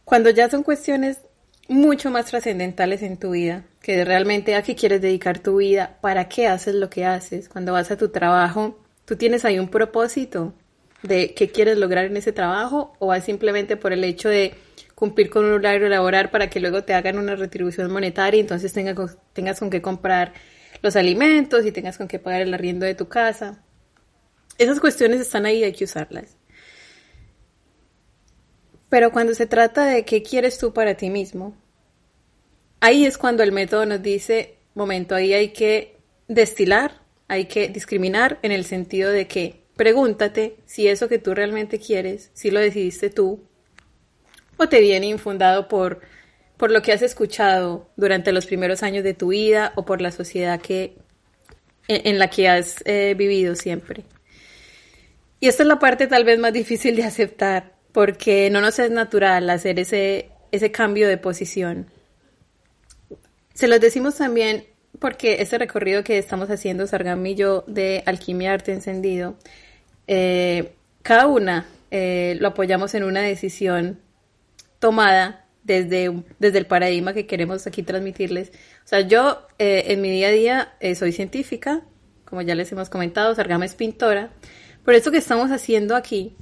Cuando 0.04 0.30
ya 0.30 0.48
son 0.48 0.62
cuestiones 0.62 1.18
mucho 1.68 2.10
más 2.10 2.26
trascendentales 2.26 3.02
en 3.02 3.16
tu 3.16 3.30
vida, 3.30 3.64
que 3.80 4.04
realmente 4.04 4.54
a 4.54 4.62
qué 4.62 4.74
quieres 4.74 5.00
dedicar 5.00 5.38
tu 5.38 5.56
vida, 5.56 5.98
para 6.00 6.28
qué 6.28 6.46
haces 6.46 6.74
lo 6.74 6.90
que 6.90 7.04
haces, 7.04 7.48
cuando 7.48 7.72
vas 7.72 7.90
a 7.90 7.96
tu 7.96 8.08
trabajo, 8.10 8.78
tú 9.04 9.16
tienes 9.16 9.44
ahí 9.44 9.58
un 9.58 9.68
propósito 9.68 10.54
de 11.02 11.34
qué 11.34 11.50
quieres 11.50 11.78
lograr 11.78 12.06
en 12.06 12.16
ese 12.16 12.32
trabajo 12.32 12.94
o 12.98 13.08
vas 13.08 13.24
simplemente 13.24 13.76
por 13.76 13.92
el 13.92 14.04
hecho 14.04 14.28
de 14.28 14.54
cumplir 14.94 15.28
con 15.30 15.44
un 15.44 15.52
horario 15.52 15.88
laboral 15.88 16.30
para 16.30 16.48
que 16.48 16.60
luego 16.60 16.84
te 16.84 16.94
hagan 16.94 17.18
una 17.18 17.36
retribución 17.36 17.90
monetaria 17.92 18.38
y 18.38 18.40
entonces 18.40 18.72
tengas, 18.72 19.18
tengas 19.32 19.58
con 19.58 19.70
qué 19.70 19.82
comprar 19.82 20.32
los 20.82 20.96
alimentos 20.96 21.64
y 21.66 21.72
tengas 21.72 21.98
con 21.98 22.08
qué 22.08 22.18
pagar 22.18 22.42
el 22.42 22.54
arriendo 22.54 22.86
de 22.86 22.94
tu 22.94 23.08
casa. 23.08 23.62
Esas 24.58 24.80
cuestiones 24.80 25.20
están 25.20 25.44
ahí, 25.44 25.62
hay 25.64 25.72
que 25.72 25.84
usarlas. 25.84 26.35
Pero 28.88 29.10
cuando 29.10 29.34
se 29.34 29.46
trata 29.46 29.84
de 29.86 30.04
qué 30.04 30.22
quieres 30.22 30.58
tú 30.58 30.72
para 30.72 30.96
ti 30.96 31.10
mismo, 31.10 31.56
ahí 32.80 33.04
es 33.04 33.18
cuando 33.18 33.42
el 33.42 33.52
método 33.52 33.84
nos 33.86 34.02
dice, 34.02 34.56
momento, 34.74 35.14
ahí 35.14 35.32
hay 35.32 35.48
que 35.48 35.96
destilar, 36.28 37.00
hay 37.28 37.46
que 37.46 37.68
discriminar 37.68 38.38
en 38.42 38.52
el 38.52 38.64
sentido 38.64 39.10
de 39.10 39.26
que 39.26 39.62
pregúntate 39.76 40.56
si 40.64 40.88
eso 40.88 41.08
que 41.08 41.18
tú 41.18 41.34
realmente 41.34 41.78
quieres, 41.78 42.30
si 42.34 42.50
lo 42.50 42.60
decidiste 42.60 43.10
tú, 43.10 43.40
o 44.56 44.68
te 44.68 44.80
viene 44.80 45.06
infundado 45.06 45.68
por, 45.68 46.00
por 46.56 46.70
lo 46.70 46.82
que 46.82 46.92
has 46.92 47.02
escuchado 47.02 47.90
durante 47.96 48.32
los 48.32 48.46
primeros 48.46 48.82
años 48.82 49.04
de 49.04 49.14
tu 49.14 49.28
vida 49.28 49.72
o 49.76 49.84
por 49.84 50.00
la 50.00 50.10
sociedad 50.10 50.60
que, 50.60 50.96
en, 51.88 52.18
la 52.18 52.30
que 52.30 52.48
has 52.48 52.82
eh, 52.86 53.14
vivido 53.16 53.54
siempre. 53.54 54.04
Y 55.40 55.48
esta 55.48 55.62
es 55.62 55.68
la 55.68 55.78
parte 55.78 56.06
tal 56.06 56.24
vez 56.24 56.38
más 56.38 56.52
difícil 56.52 56.96
de 56.96 57.04
aceptar, 57.04 57.75
porque 57.96 58.50
no 58.50 58.60
nos 58.60 58.78
es 58.78 58.90
natural 58.90 59.48
hacer 59.48 59.80
ese, 59.80 60.28
ese 60.52 60.70
cambio 60.70 61.08
de 61.08 61.16
posición. 61.16 61.86
Se 63.54 63.68
los 63.68 63.80
decimos 63.80 64.16
también 64.16 64.66
porque 64.98 65.40
este 65.40 65.56
recorrido 65.56 66.04
que 66.04 66.18
estamos 66.18 66.50
haciendo, 66.50 66.86
Sargam 66.86 67.24
y 67.24 67.36
yo, 67.36 67.64
de 67.66 68.02
Alquimia 68.04 68.52
Arte 68.52 68.74
Encendido, 68.74 69.38
eh, 70.08 70.74
cada 71.00 71.26
una 71.26 71.68
eh, 71.90 72.36
lo 72.38 72.48
apoyamos 72.48 72.94
en 72.94 73.02
una 73.02 73.22
decisión 73.22 73.98
tomada 74.78 75.46
desde, 75.64 76.22
desde 76.38 76.58
el 76.58 76.66
paradigma 76.66 77.14
que 77.14 77.26
queremos 77.26 77.66
aquí 77.66 77.82
transmitirles. 77.82 78.50
O 78.84 78.88
sea, 78.88 79.00
yo 79.00 79.46
eh, 79.58 79.84
en 79.86 80.02
mi 80.02 80.10
día 80.10 80.28
a 80.28 80.32
día 80.32 80.74
soy 80.96 81.12
científica, 81.12 81.80
como 82.26 82.42
ya 82.42 82.54
les 82.54 82.70
hemos 82.72 82.90
comentado, 82.90 83.34
Sargama 83.34 83.64
es 83.64 83.74
pintora, 83.74 84.32
por 84.84 84.92
esto 84.92 85.10
que 85.10 85.16
estamos 85.16 85.50
haciendo 85.50 85.96
aquí 85.96 86.36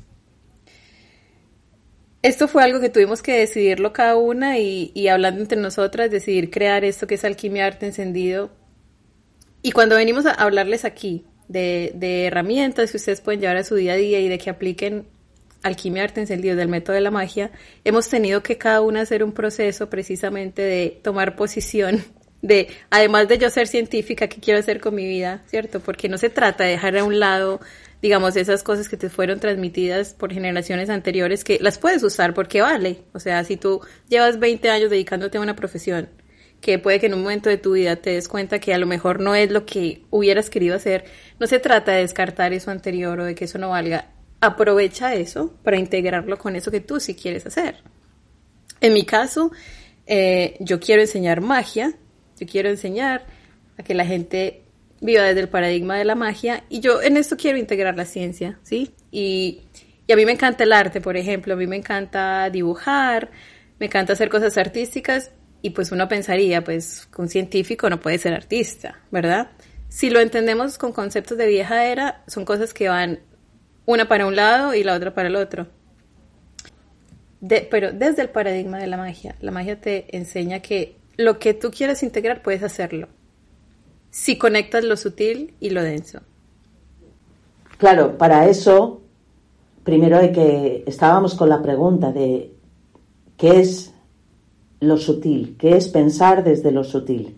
esto 2.24 2.48
fue 2.48 2.64
algo 2.64 2.80
que 2.80 2.88
tuvimos 2.88 3.20
que 3.20 3.38
decidirlo 3.38 3.92
cada 3.92 4.16
una 4.16 4.58
y, 4.58 5.08
hablando 5.08 5.42
entre 5.42 5.60
nosotras, 5.60 6.10
decidir 6.10 6.50
crear 6.50 6.82
esto 6.82 7.06
que 7.06 7.16
es 7.16 7.24
Alquimia 7.24 7.66
Arte 7.66 7.84
Encendido. 7.84 8.50
Y 9.60 9.72
cuando 9.72 9.96
venimos 9.96 10.24
a 10.24 10.30
hablarles 10.30 10.86
aquí 10.86 11.26
de, 11.48 11.92
de, 11.94 12.24
herramientas 12.24 12.90
que 12.90 12.96
ustedes 12.96 13.20
pueden 13.20 13.42
llevar 13.42 13.58
a 13.58 13.64
su 13.64 13.74
día 13.74 13.92
a 13.92 13.96
día 13.96 14.20
y 14.20 14.28
de 14.30 14.38
que 14.38 14.48
apliquen 14.48 15.06
Alquimia 15.62 16.02
Arte 16.02 16.22
Encendido 16.22 16.56
del 16.56 16.68
método 16.68 16.94
de 16.94 17.02
la 17.02 17.10
magia, 17.10 17.50
hemos 17.84 18.08
tenido 18.08 18.42
que 18.42 18.56
cada 18.56 18.80
una 18.80 19.02
hacer 19.02 19.22
un 19.22 19.32
proceso 19.32 19.90
precisamente 19.90 20.62
de 20.62 20.98
tomar 21.02 21.36
posición 21.36 22.04
de, 22.44 22.68
además 22.90 23.26
de 23.26 23.38
yo 23.38 23.50
ser 23.50 23.66
científica, 23.66 24.28
¿qué 24.28 24.40
quiero 24.40 24.60
hacer 24.60 24.80
con 24.80 24.94
mi 24.94 25.06
vida? 25.06 25.42
¿Cierto? 25.46 25.80
Porque 25.80 26.08
no 26.08 26.18
se 26.18 26.30
trata 26.30 26.64
de 26.64 26.70
dejar 26.70 26.96
a 26.96 27.04
un 27.04 27.18
lado 27.18 27.60
digamos, 28.02 28.36
esas 28.36 28.62
cosas 28.62 28.90
que 28.90 28.98
te 28.98 29.08
fueron 29.08 29.40
transmitidas 29.40 30.12
por 30.12 30.30
generaciones 30.30 30.90
anteriores, 30.90 31.42
que 31.42 31.58
las 31.62 31.78
puedes 31.78 32.02
usar 32.02 32.34
porque 32.34 32.60
vale. 32.60 32.98
O 33.14 33.18
sea, 33.18 33.42
si 33.44 33.56
tú 33.56 33.80
llevas 34.10 34.38
20 34.38 34.68
años 34.68 34.90
dedicándote 34.90 35.38
a 35.38 35.40
una 35.40 35.56
profesión, 35.56 36.10
que 36.60 36.78
puede 36.78 37.00
que 37.00 37.06
en 37.06 37.14
un 37.14 37.22
momento 37.22 37.48
de 37.48 37.56
tu 37.56 37.72
vida 37.72 37.96
te 37.96 38.10
des 38.10 38.28
cuenta 38.28 38.58
que 38.58 38.74
a 38.74 38.78
lo 38.78 38.86
mejor 38.86 39.20
no 39.20 39.34
es 39.34 39.50
lo 39.50 39.64
que 39.64 40.02
hubieras 40.10 40.50
querido 40.50 40.76
hacer, 40.76 41.06
no 41.40 41.46
se 41.46 41.60
trata 41.60 41.92
de 41.92 42.00
descartar 42.00 42.52
eso 42.52 42.70
anterior 42.70 43.18
o 43.20 43.24
de 43.24 43.34
que 43.34 43.46
eso 43.46 43.56
no 43.56 43.70
valga. 43.70 44.10
Aprovecha 44.42 45.14
eso 45.14 45.54
para 45.62 45.78
integrarlo 45.78 46.36
con 46.36 46.56
eso 46.56 46.70
que 46.70 46.80
tú 46.80 47.00
sí 47.00 47.14
quieres 47.14 47.46
hacer. 47.46 47.76
En 48.82 48.92
mi 48.92 49.06
caso, 49.06 49.50
eh, 50.06 50.58
yo 50.60 50.78
quiero 50.78 51.00
enseñar 51.00 51.40
magia, 51.40 51.94
yo 52.38 52.46
quiero 52.46 52.68
enseñar 52.68 53.26
a 53.78 53.82
que 53.82 53.94
la 53.94 54.06
gente 54.06 54.62
viva 55.00 55.22
desde 55.22 55.40
el 55.40 55.48
paradigma 55.48 55.96
de 55.96 56.04
la 56.04 56.14
magia 56.14 56.64
y 56.68 56.80
yo 56.80 57.02
en 57.02 57.16
esto 57.16 57.36
quiero 57.36 57.58
integrar 57.58 57.96
la 57.96 58.04
ciencia, 58.04 58.58
¿sí? 58.62 58.92
Y, 59.10 59.62
y 60.06 60.12
a 60.12 60.16
mí 60.16 60.24
me 60.24 60.32
encanta 60.32 60.64
el 60.64 60.72
arte, 60.72 61.00
por 61.00 61.16
ejemplo, 61.16 61.54
a 61.54 61.56
mí 61.56 61.66
me 61.66 61.76
encanta 61.76 62.48
dibujar, 62.50 63.30
me 63.78 63.86
encanta 63.86 64.12
hacer 64.12 64.28
cosas 64.28 64.56
artísticas 64.56 65.30
y 65.62 65.70
pues 65.70 65.92
uno 65.92 66.08
pensaría, 66.08 66.62
pues 66.62 67.08
un 67.16 67.28
científico 67.28 67.88
no 67.88 68.00
puede 68.00 68.18
ser 68.18 68.34
artista, 68.34 69.00
¿verdad? 69.10 69.50
Si 69.88 70.10
lo 70.10 70.20
entendemos 70.20 70.76
con 70.76 70.92
conceptos 70.92 71.38
de 71.38 71.46
vieja 71.46 71.86
era, 71.86 72.22
son 72.26 72.44
cosas 72.44 72.74
que 72.74 72.88
van 72.88 73.20
una 73.86 74.08
para 74.08 74.26
un 74.26 74.36
lado 74.36 74.74
y 74.74 74.84
la 74.84 74.94
otra 74.94 75.14
para 75.14 75.28
el 75.28 75.36
otro. 75.36 75.68
pero 77.70 77.92
desde 77.92 78.22
el 78.22 78.30
paradigma 78.30 78.78
de 78.78 78.86
la 78.86 78.96
magia, 78.96 79.36
la 79.40 79.50
magia 79.50 79.80
te 79.80 80.16
enseña 80.16 80.60
que 80.60 80.96
lo 81.16 81.38
que 81.38 81.54
tú 81.54 81.70
quieres 81.70 82.02
integrar 82.02 82.42
puedes 82.42 82.62
hacerlo 82.62 83.08
si 84.14 84.38
conectas 84.38 84.84
lo 84.84 84.96
sutil 84.96 85.54
y 85.58 85.70
lo 85.70 85.82
denso. 85.82 86.20
Claro, 87.78 88.16
para 88.16 88.48
eso, 88.48 89.00
primero 89.82 90.18
hay 90.18 90.30
que, 90.30 90.84
estábamos 90.86 91.34
con 91.34 91.48
la 91.48 91.60
pregunta 91.60 92.12
de 92.12 92.52
qué 93.36 93.58
es 93.58 93.92
lo 94.78 94.98
sutil, 94.98 95.56
qué 95.58 95.76
es 95.76 95.88
pensar 95.88 96.44
desde 96.44 96.70
lo 96.70 96.84
sutil, 96.84 97.34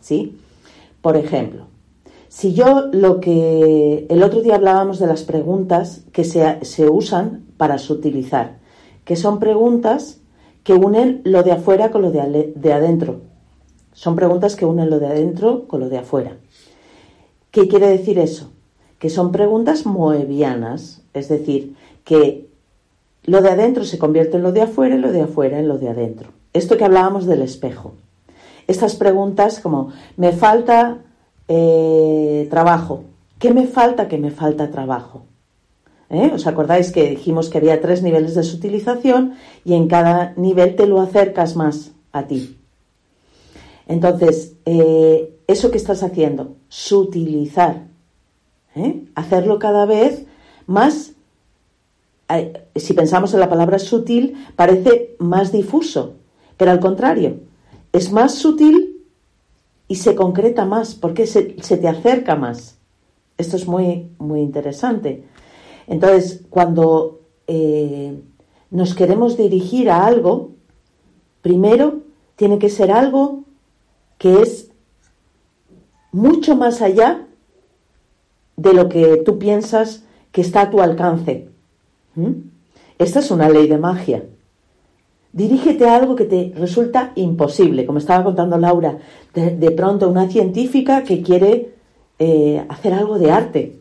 ¿sí? 0.00 0.38
Por 1.02 1.16
ejemplo, 1.16 1.66
si 2.28 2.54
yo 2.54 2.86
lo 2.92 3.18
que 3.18 4.06
el 4.08 4.22
otro 4.22 4.40
día 4.40 4.54
hablábamos 4.54 5.00
de 5.00 5.08
las 5.08 5.24
preguntas 5.24 6.04
que 6.12 6.22
se, 6.22 6.64
se 6.64 6.88
usan 6.88 7.44
para 7.56 7.78
sutilizar, 7.78 8.58
que 9.04 9.16
son 9.16 9.40
preguntas 9.40 10.19
que 10.64 10.74
unen 10.74 11.22
lo 11.24 11.42
de 11.42 11.52
afuera 11.52 11.90
con 11.90 12.02
lo 12.02 12.10
de, 12.10 12.52
de 12.54 12.72
adentro, 12.72 13.20
son 13.92 14.16
preguntas 14.16 14.56
que 14.56 14.66
unen 14.66 14.90
lo 14.90 14.98
de 14.98 15.06
adentro 15.06 15.66
con 15.66 15.80
lo 15.80 15.88
de 15.88 15.98
afuera. 15.98 16.36
¿Qué 17.50 17.68
quiere 17.68 17.88
decir 17.88 18.18
eso? 18.18 18.52
Que 18.98 19.10
son 19.10 19.32
preguntas 19.32 19.86
moebianas, 19.86 21.02
es 21.14 21.28
decir, 21.28 21.74
que 22.04 22.48
lo 23.24 23.42
de 23.42 23.50
adentro 23.50 23.84
se 23.84 23.98
convierte 23.98 24.36
en 24.36 24.42
lo 24.42 24.52
de 24.52 24.62
afuera 24.62 24.94
y 24.94 24.98
lo 24.98 25.12
de 25.12 25.22
afuera 25.22 25.58
en 25.58 25.68
lo 25.68 25.78
de 25.78 25.88
adentro. 25.88 26.30
Esto 26.52 26.76
que 26.76 26.84
hablábamos 26.84 27.26
del 27.26 27.42
espejo. 27.42 27.94
Estas 28.66 28.94
preguntas 28.94 29.60
como, 29.60 29.92
me 30.16 30.32
falta 30.32 30.98
eh, 31.48 32.46
trabajo. 32.50 33.04
¿Qué 33.38 33.52
me 33.52 33.66
falta? 33.66 34.08
Que 34.08 34.18
me 34.18 34.30
falta 34.30 34.70
trabajo. 34.70 35.24
¿Eh? 36.10 36.32
¿Os 36.34 36.46
acordáis 36.48 36.90
que 36.90 37.08
dijimos 37.08 37.48
que 37.48 37.58
había 37.58 37.80
tres 37.80 38.02
niveles 38.02 38.34
de 38.34 38.42
sutilización 38.42 39.34
y 39.64 39.74
en 39.74 39.86
cada 39.86 40.34
nivel 40.36 40.74
te 40.74 40.86
lo 40.86 41.00
acercas 41.00 41.54
más 41.54 41.92
a 42.10 42.26
ti? 42.26 42.58
Entonces, 43.86 44.56
eh, 44.66 45.38
eso 45.46 45.70
que 45.70 45.76
estás 45.76 46.02
haciendo, 46.02 46.56
sutilizar, 46.68 47.86
¿eh? 48.74 49.04
hacerlo 49.14 49.60
cada 49.60 49.86
vez 49.86 50.26
más, 50.66 51.12
si 52.74 52.92
pensamos 52.94 53.32
en 53.34 53.40
la 53.40 53.48
palabra 53.48 53.78
sutil, 53.78 54.36
parece 54.56 55.16
más 55.18 55.52
difuso, 55.52 56.14
pero 56.56 56.72
al 56.72 56.80
contrario, 56.80 57.40
es 57.92 58.12
más 58.12 58.34
sutil 58.34 59.04
y 59.88 59.96
se 59.96 60.14
concreta 60.14 60.64
más, 60.64 60.94
porque 60.94 61.26
se, 61.26 61.42
te 61.42 61.88
acerca 61.88 62.36
más. 62.36 62.78
Esto 63.36 63.56
es 63.56 63.66
muy, 63.66 64.10
muy 64.18 64.40
interesante. 64.40 65.24
Entonces, 65.90 66.42
cuando 66.48 67.20
nos 68.70 68.94
queremos 68.94 69.36
dirigir 69.36 69.90
a 69.90 70.06
algo, 70.06 70.52
primero 71.42 72.02
tiene 72.36 72.60
que 72.60 72.70
ser 72.70 72.92
algo 72.92 73.42
que 74.16 74.40
es 74.40 74.70
mucho 76.12 76.54
más 76.54 76.80
allá 76.80 77.26
de 78.56 78.72
lo 78.72 78.88
que 78.88 79.16
tú 79.26 79.38
piensas 79.38 80.04
que 80.30 80.42
está 80.42 80.62
a 80.62 80.70
tu 80.70 80.80
alcance. 80.80 81.48
¿Mm? 82.14 82.32
Esta 82.98 83.18
es 83.18 83.30
una 83.32 83.48
ley 83.48 83.66
de 83.66 83.78
magia. 83.78 84.24
Dirígete 85.32 85.88
a 85.88 85.96
algo 85.96 86.14
que 86.14 86.24
te 86.24 86.52
resulta 86.56 87.12
imposible, 87.16 87.84
como 87.84 87.98
estaba 87.98 88.22
contando 88.22 88.58
Laura, 88.58 88.98
de, 89.34 89.70
pronto 89.72 90.08
una 90.08 90.28
científica 90.28 91.02
que 91.02 91.22
quiere 91.22 91.74
eh, 92.18 92.64
hacer 92.68 92.94
algo 92.94 93.18
de 93.18 93.30
arte. 93.32 93.79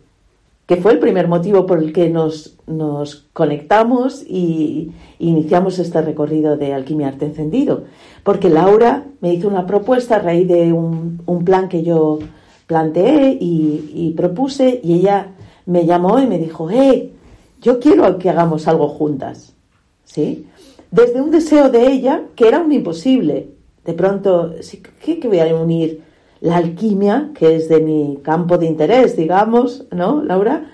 Que 0.70 0.76
fue 0.76 0.92
el 0.92 1.00
primer 1.00 1.28
motivo 1.28 1.66
por 1.66 1.80
el 1.80 1.92
que 1.92 2.12
nos, 2.12 2.56
nos 2.68 3.28
conectamos 3.34 4.22
y 4.22 4.92
iniciamos 5.18 5.80
este 5.80 6.00
recorrido 6.00 6.58
de 6.58 6.76
Alquimia 6.76 7.08
Arte 7.08 7.26
Encendido. 7.26 7.86
Porque 8.24 8.52
Laura 8.52 9.06
me 9.20 9.34
hizo 9.34 9.48
una 9.48 9.66
propuesta 9.66 10.18
a 10.18 10.20
raíz 10.20 10.48
de 10.48 10.72
un, 10.72 11.24
un 11.26 11.44
plan 11.44 11.70
que 11.70 11.82
yo 11.82 12.20
planteé 12.68 13.36
y, 13.42 14.14
propuse 14.16 14.80
y 14.84 14.94
ella 14.94 15.32
me 15.66 15.88
llamó 15.88 16.20
y 16.20 16.28
me 16.28 16.38
dijo, 16.38 16.68
hey, 16.70 17.16
yo 17.64 17.80
quiero 17.80 18.20
que 18.20 18.30
hagamos 18.30 18.68
algo 18.68 18.90
juntas. 18.90 19.56
¿Sí? 20.04 20.46
Desde 20.92 21.20
un 21.20 21.32
deseo 21.32 21.72
de 21.72 21.88
ella 21.88 22.26
que 22.36 22.48
era 22.48 22.60
un 22.60 22.72
imposible. 22.72 23.50
De 23.84 23.94
pronto, 23.94 24.54
¿qué, 25.04 25.20
qué 25.20 25.28
voy 25.28 25.40
a 25.40 25.56
unir? 25.56 26.04
La 26.42 26.56
alquimia, 26.56 27.32
que 27.38 27.56
es 27.56 27.68
de 27.68 27.82
mi 27.82 28.20
campo 28.24 28.58
de 28.58 28.66
interés, 28.66 29.18
digamos, 29.18 29.86
¿no, 29.92 30.24
Laura? 30.24 30.72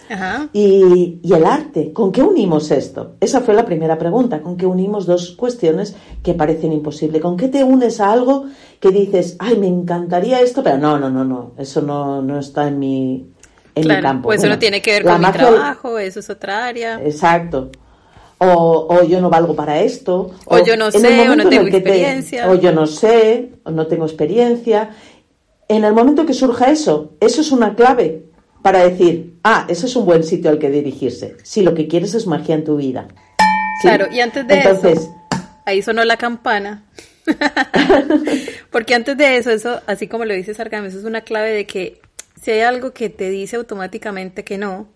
Y, 0.53 1.19
y, 1.23 1.33
el 1.33 1.43
arte. 1.43 1.91
¿Con 1.91 2.11
qué 2.11 2.21
unimos 2.21 2.69
esto? 2.69 3.15
Esa 3.19 3.41
fue 3.41 3.55
la 3.55 3.65
primera 3.65 3.97
pregunta. 3.97 4.41
¿Con 4.41 4.57
qué 4.57 4.67
unimos 4.67 5.07
dos 5.07 5.31
cuestiones 5.31 5.95
que 6.21 6.35
parecen 6.35 6.71
imposibles? 6.71 7.21
¿Con 7.21 7.35
qué 7.35 7.47
te 7.47 7.63
unes 7.63 7.99
a 7.99 8.11
algo 8.11 8.45
que 8.79 8.89
dices, 8.91 9.37
ay, 9.39 9.57
me 9.57 9.67
encantaría 9.67 10.39
esto, 10.39 10.61
pero 10.61 10.77
no, 10.77 10.99
no, 10.99 11.09
no, 11.09 11.25
no, 11.25 11.53
eso 11.57 11.81
no, 11.81 12.21
no 12.21 12.39
está 12.39 12.67
en 12.67 12.77
mi, 12.77 13.25
en 13.73 13.87
mi 13.87 14.01
campo? 14.01 14.27
Pues 14.27 14.41
eso 14.41 14.49
no 14.49 14.59
tiene 14.59 14.83
que 14.83 14.91
ver 14.91 15.03
con 15.03 15.19
mi 15.19 15.31
trabajo, 15.31 15.97
eso 15.97 16.19
es 16.19 16.29
otra 16.29 16.67
área. 16.67 17.01
Exacto. 17.03 17.71
O, 18.37 18.87
o, 18.89 19.03
yo 19.03 19.21
no 19.21 19.29
valgo 19.29 19.55
para 19.55 19.79
esto. 19.79 20.31
O, 20.45 20.59
yo 20.59 20.75
no 20.75 20.91
sé, 20.91 21.29
o 21.29 21.35
no 21.35 21.47
tengo 21.49 21.67
experiencia. 21.67 22.51
o 22.51 22.55
yo 22.55 22.73
no 22.73 22.85
sé, 22.85 23.53
o 23.63 23.71
no 23.71 23.87
tengo 23.87 24.05
experiencia 24.05 24.89
en 25.67 25.83
el 25.83 25.93
momento 25.93 26.25
que 26.25 26.33
surja 26.33 26.71
eso, 26.71 27.15
eso 27.19 27.41
es 27.41 27.51
una 27.51 27.75
clave 27.75 28.23
para 28.61 28.83
decir, 28.83 29.37
ah, 29.43 29.65
ese 29.69 29.85
es 29.85 29.95
un 29.95 30.05
buen 30.05 30.23
sitio 30.23 30.49
al 30.49 30.59
que 30.59 30.69
dirigirse, 30.69 31.35
si 31.43 31.61
lo 31.61 31.73
que 31.73 31.87
quieres 31.87 32.13
es 32.13 32.27
magia 32.27 32.55
en 32.55 32.63
tu 32.63 32.77
vida. 32.77 33.07
Claro, 33.81 34.07
y 34.11 34.19
antes 34.19 34.47
de 34.47 34.59
eso, 34.59 35.15
ahí 35.65 35.81
sonó 35.81 36.03
la 36.03 36.17
campana. 36.17 36.85
Porque 38.71 38.95
antes 38.95 39.17
de 39.17 39.37
eso, 39.37 39.51
eso, 39.51 39.81
así 39.87 40.07
como 40.07 40.25
lo 40.25 40.33
dice 40.33 40.53
Sargam, 40.53 40.85
eso 40.85 40.99
es 40.99 41.05
una 41.05 41.21
clave 41.21 41.51
de 41.51 41.65
que 41.65 42.01
si 42.41 42.51
hay 42.51 42.61
algo 42.61 42.93
que 42.93 43.09
te 43.09 43.29
dice 43.29 43.55
automáticamente 43.55 44.43
que 44.43 44.57
no, 44.57 44.87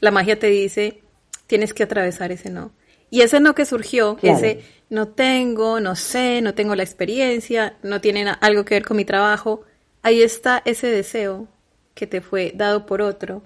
la 0.00 0.10
magia 0.10 0.38
te 0.38 0.46
dice, 0.48 1.02
tienes 1.46 1.74
que 1.74 1.82
atravesar 1.82 2.32
ese 2.32 2.50
no. 2.50 2.72
Y 3.10 3.22
ese 3.22 3.40
no 3.40 3.54
que 3.54 3.64
surgió, 3.64 4.18
ese 4.22 4.60
no 4.88 5.08
tengo, 5.08 5.80
no 5.80 5.96
sé, 5.96 6.40
no 6.42 6.54
tengo 6.54 6.76
la 6.76 6.84
experiencia, 6.84 7.76
no 7.82 8.00
tiene 8.00 8.24
algo 8.40 8.64
que 8.64 8.76
ver 8.76 8.84
con 8.84 8.96
mi 8.96 9.04
trabajo, 9.04 9.64
ahí 10.02 10.22
está 10.22 10.62
ese 10.64 10.88
deseo 10.88 11.48
que 11.94 12.06
te 12.06 12.20
fue 12.20 12.52
dado 12.54 12.86
por 12.86 13.02
otro 13.02 13.42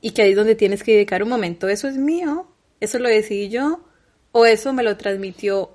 y 0.00 0.12
que 0.12 0.22
ahí 0.22 0.30
es 0.30 0.36
donde 0.36 0.54
tienes 0.54 0.82
que 0.82 0.92
dedicar 0.92 1.22
un 1.22 1.28
momento. 1.28 1.68
Eso 1.68 1.88
es 1.88 1.96
mío, 1.96 2.46
eso 2.80 2.98
lo 2.98 3.08
decidí 3.08 3.48
yo 3.48 3.80
o 4.32 4.46
eso 4.46 4.72
me 4.72 4.82
lo 4.82 4.96
transmitió 4.96 5.70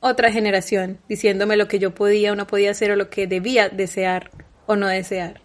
otra 0.00 0.32
generación 0.32 0.98
diciéndome 1.08 1.56
lo 1.56 1.68
que 1.68 1.78
yo 1.78 1.94
podía 1.94 2.32
o 2.32 2.36
no 2.36 2.46
podía 2.46 2.70
hacer 2.70 2.90
o 2.92 2.96
lo 2.96 3.10
que 3.10 3.26
debía 3.26 3.68
desear 3.68 4.30
o 4.66 4.76
no 4.76 4.88
desear. 4.88 5.40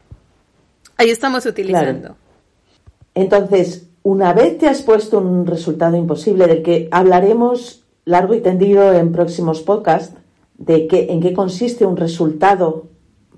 Ahí 0.98 1.10
estamos 1.10 1.46
utilizando. 1.46 2.18
Entonces, 3.14 3.88
una 4.04 4.34
vez 4.34 4.58
te 4.58 4.68
has 4.68 4.82
puesto 4.82 5.20
un 5.20 5.46
resultado 5.46 5.98
imposible 5.98 6.48
del 6.48 6.64
que 6.64 6.88
hablaremos 6.92 7.84
largo 8.06 8.34
y 8.34 8.42
tendido 8.42 8.94
en 8.94 9.12
próximos 9.12 9.62
podcasts, 9.62 10.16
de 10.58 10.88
qué, 10.88 11.08
en 11.12 11.20
qué 11.22 11.34
consiste 11.34 11.86
un 11.86 11.98
resultado 11.98 12.88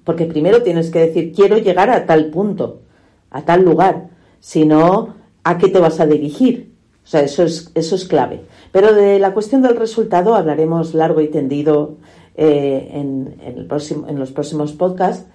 porque 0.09 0.25
primero 0.25 0.63
tienes 0.63 0.89
que 0.89 1.05
decir, 1.05 1.31
quiero 1.31 1.59
llegar 1.59 1.91
a 1.91 2.07
tal 2.07 2.31
punto, 2.31 2.81
a 3.29 3.43
tal 3.43 3.61
lugar. 3.61 4.09
Si 4.39 4.65
no, 4.65 5.13
¿a 5.43 5.59
qué 5.59 5.67
te 5.67 5.77
vas 5.77 5.99
a 5.99 6.07
dirigir? 6.07 6.73
O 7.03 7.07
sea, 7.07 7.21
eso 7.21 7.43
es, 7.43 7.69
eso 7.75 7.93
es 7.93 8.05
clave. 8.05 8.41
Pero 8.71 8.95
de 8.95 9.19
la 9.19 9.35
cuestión 9.35 9.61
del 9.61 9.75
resultado 9.75 10.33
hablaremos 10.33 10.95
largo 10.95 11.21
y 11.21 11.27
tendido 11.27 11.97
eh, 12.35 12.89
en, 12.91 13.35
en 13.39 14.19
los 14.19 14.31
próximos 14.31 14.73
podcasts. 14.73 15.27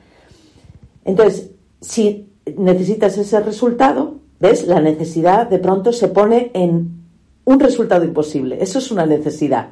Entonces, 1.04 1.52
si 1.80 2.32
necesitas 2.56 3.16
ese 3.16 3.38
resultado, 3.38 4.16
¿ves? 4.40 4.66
La 4.66 4.80
necesidad 4.80 5.48
de 5.48 5.60
pronto 5.60 5.92
se 5.92 6.08
pone 6.08 6.50
en 6.52 7.04
un 7.44 7.60
resultado 7.60 8.04
imposible. 8.04 8.58
Eso 8.60 8.80
es 8.80 8.90
una 8.90 9.06
necesidad. 9.06 9.68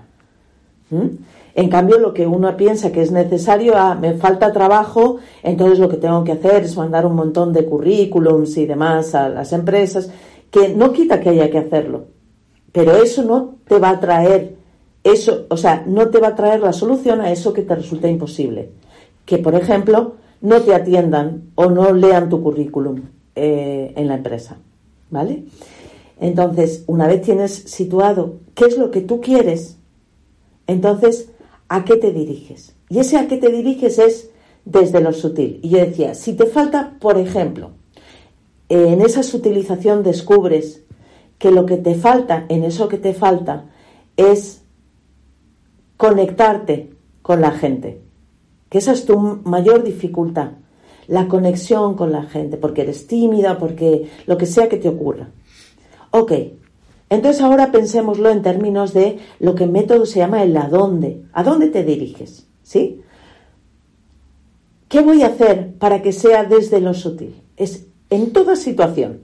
¿Mm? 0.90 1.06
En 1.54 1.68
cambio, 1.68 1.98
lo 1.98 2.14
que 2.14 2.26
uno 2.26 2.56
piensa 2.56 2.92
que 2.92 3.02
es 3.02 3.10
necesario, 3.10 3.74
ah, 3.76 3.94
me 3.94 4.14
falta 4.14 4.52
trabajo, 4.52 5.18
entonces 5.42 5.78
lo 5.78 5.88
que 5.88 5.98
tengo 5.98 6.24
que 6.24 6.32
hacer 6.32 6.64
es 6.64 6.76
mandar 6.76 7.04
un 7.04 7.14
montón 7.14 7.52
de 7.52 7.66
currículums 7.66 8.56
y 8.56 8.66
demás 8.66 9.14
a 9.14 9.28
las 9.28 9.52
empresas, 9.52 10.10
que 10.50 10.70
no 10.70 10.92
quita 10.92 11.20
que 11.20 11.30
haya 11.30 11.50
que 11.50 11.58
hacerlo. 11.58 12.04
Pero 12.72 12.96
eso 12.96 13.22
no 13.22 13.56
te 13.68 13.78
va 13.78 13.90
a 13.90 14.00
traer, 14.00 14.56
eso, 15.04 15.46
o 15.50 15.56
sea, 15.56 15.84
no 15.86 16.08
te 16.08 16.20
va 16.20 16.28
a 16.28 16.34
traer 16.34 16.60
la 16.60 16.72
solución 16.72 17.20
a 17.20 17.30
eso 17.30 17.52
que 17.52 17.62
te 17.62 17.74
resulta 17.74 18.08
imposible. 18.08 18.70
Que, 19.26 19.38
por 19.38 19.54
ejemplo, 19.54 20.14
no 20.40 20.62
te 20.62 20.74
atiendan 20.74 21.50
o 21.54 21.66
no 21.66 21.92
lean 21.92 22.30
tu 22.30 22.42
currículum 22.42 23.02
eh, 23.34 23.92
en 23.94 24.08
la 24.08 24.14
empresa. 24.14 24.56
¿Vale? 25.10 25.44
Entonces, 26.18 26.84
una 26.86 27.06
vez 27.06 27.20
tienes 27.20 27.52
situado 27.52 28.36
qué 28.54 28.64
es 28.64 28.78
lo 28.78 28.90
que 28.90 29.02
tú 29.02 29.20
quieres, 29.20 29.76
entonces 30.66 31.28
a 31.72 31.86
qué 31.86 31.96
te 31.96 32.12
diriges. 32.12 32.76
Y 32.90 32.98
ese 32.98 33.16
a 33.16 33.26
qué 33.26 33.38
te 33.38 33.50
diriges 33.50 33.98
es 33.98 34.30
desde 34.66 35.00
lo 35.00 35.14
sutil. 35.14 35.58
Y 35.62 35.70
yo 35.70 35.78
decía, 35.78 36.14
si 36.14 36.34
te 36.34 36.44
falta, 36.44 36.98
por 37.00 37.16
ejemplo, 37.16 37.70
en 38.68 39.00
esa 39.00 39.22
sutilización 39.22 40.02
descubres 40.02 40.84
que 41.38 41.50
lo 41.50 41.64
que 41.64 41.78
te 41.78 41.94
falta, 41.94 42.44
en 42.50 42.64
eso 42.64 42.88
que 42.88 42.98
te 42.98 43.14
falta, 43.14 43.70
es 44.18 44.64
conectarte 45.96 46.90
con 47.22 47.40
la 47.40 47.52
gente. 47.52 48.02
Que 48.68 48.76
esa 48.76 48.92
es 48.92 49.06
tu 49.06 49.18
mayor 49.18 49.82
dificultad, 49.82 50.50
la 51.06 51.26
conexión 51.26 51.94
con 51.94 52.12
la 52.12 52.24
gente, 52.24 52.58
porque 52.58 52.82
eres 52.82 53.06
tímida, 53.06 53.56
porque 53.56 54.10
lo 54.26 54.36
que 54.36 54.44
sea 54.44 54.68
que 54.68 54.76
te 54.76 54.90
ocurra. 54.90 55.30
Ok, 56.10 56.32
entonces 57.14 57.42
ahora 57.42 57.70
pensémoslo 57.70 58.30
en 58.30 58.40
términos 58.40 58.94
de 58.94 59.18
lo 59.38 59.54
que 59.54 59.64
en 59.64 59.72
método 59.72 60.06
se 60.06 60.20
llama 60.20 60.42
el 60.42 60.56
a 60.56 60.68
dónde. 60.68 61.22
¿A 61.34 61.42
dónde 61.42 61.68
te 61.68 61.84
diriges? 61.84 62.46
¿Sí? 62.62 63.02
¿Qué 64.88 65.00
voy 65.02 65.22
a 65.22 65.26
hacer 65.26 65.74
para 65.74 66.00
que 66.00 66.12
sea 66.12 66.44
desde 66.44 66.80
lo 66.80 66.94
sutil? 66.94 67.34
Es 67.58 67.86
en 68.08 68.32
toda 68.32 68.56
situación. 68.56 69.20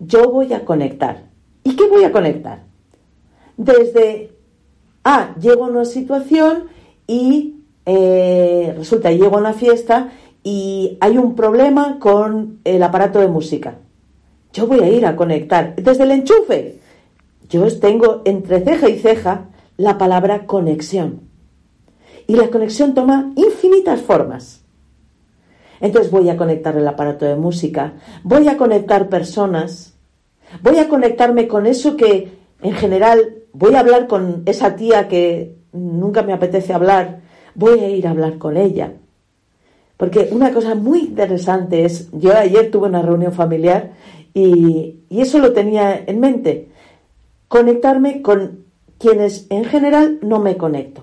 Yo 0.00 0.28
voy 0.28 0.52
a 0.52 0.64
conectar. 0.64 1.28
¿Y 1.62 1.76
qué 1.76 1.86
voy 1.88 2.02
a 2.02 2.10
conectar? 2.10 2.64
Desde, 3.56 4.32
ah, 5.04 5.36
llego 5.40 5.66
a 5.66 5.68
una 5.68 5.84
situación 5.84 6.64
y 7.06 7.60
eh, 7.86 8.74
resulta, 8.76 9.12
llego 9.12 9.36
a 9.36 9.40
una 9.40 9.52
fiesta 9.52 10.10
y 10.42 10.98
hay 11.00 11.16
un 11.16 11.36
problema 11.36 12.00
con 12.00 12.58
el 12.64 12.82
aparato 12.82 13.20
de 13.20 13.28
música. 13.28 13.78
Yo 14.52 14.66
voy 14.66 14.80
a 14.80 14.88
ir 14.88 15.06
a 15.06 15.14
conectar 15.14 15.76
desde 15.76 16.02
el 16.02 16.10
enchufe 16.10 16.79
yo 17.50 17.66
tengo 17.80 18.22
entre 18.24 18.60
ceja 18.60 18.88
y 18.88 18.98
ceja 18.98 19.48
la 19.76 19.98
palabra 19.98 20.46
conexión. 20.46 21.22
Y 22.26 22.36
la 22.36 22.48
conexión 22.48 22.94
toma 22.94 23.32
infinitas 23.34 24.00
formas. 24.00 24.64
Entonces 25.80 26.12
voy 26.12 26.30
a 26.30 26.36
conectar 26.36 26.76
el 26.76 26.86
aparato 26.86 27.24
de 27.24 27.34
música, 27.34 27.94
voy 28.22 28.46
a 28.48 28.56
conectar 28.56 29.08
personas, 29.08 29.94
voy 30.62 30.78
a 30.78 30.88
conectarme 30.88 31.48
con 31.48 31.66
eso 31.66 31.96
que 31.96 32.38
en 32.62 32.72
general 32.72 33.36
voy 33.52 33.74
a 33.74 33.80
hablar 33.80 34.06
con 34.06 34.42
esa 34.46 34.76
tía 34.76 35.08
que 35.08 35.56
nunca 35.72 36.22
me 36.22 36.34
apetece 36.34 36.72
hablar, 36.72 37.20
voy 37.54 37.80
a 37.80 37.88
ir 37.88 38.06
a 38.06 38.10
hablar 38.10 38.38
con 38.38 38.56
ella. 38.56 38.92
Porque 39.96 40.28
una 40.30 40.52
cosa 40.52 40.74
muy 40.74 41.00
interesante 41.00 41.84
es, 41.84 42.10
yo 42.12 42.36
ayer 42.36 42.70
tuve 42.70 42.88
una 42.88 43.02
reunión 43.02 43.32
familiar 43.32 43.92
y, 44.34 45.00
y 45.08 45.20
eso 45.20 45.38
lo 45.38 45.52
tenía 45.52 46.04
en 46.06 46.20
mente 46.20 46.69
conectarme 47.50 48.22
con 48.22 48.64
quienes 48.96 49.48
en 49.50 49.64
general 49.64 50.20
no 50.22 50.38
me 50.38 50.56
conecto. 50.56 51.02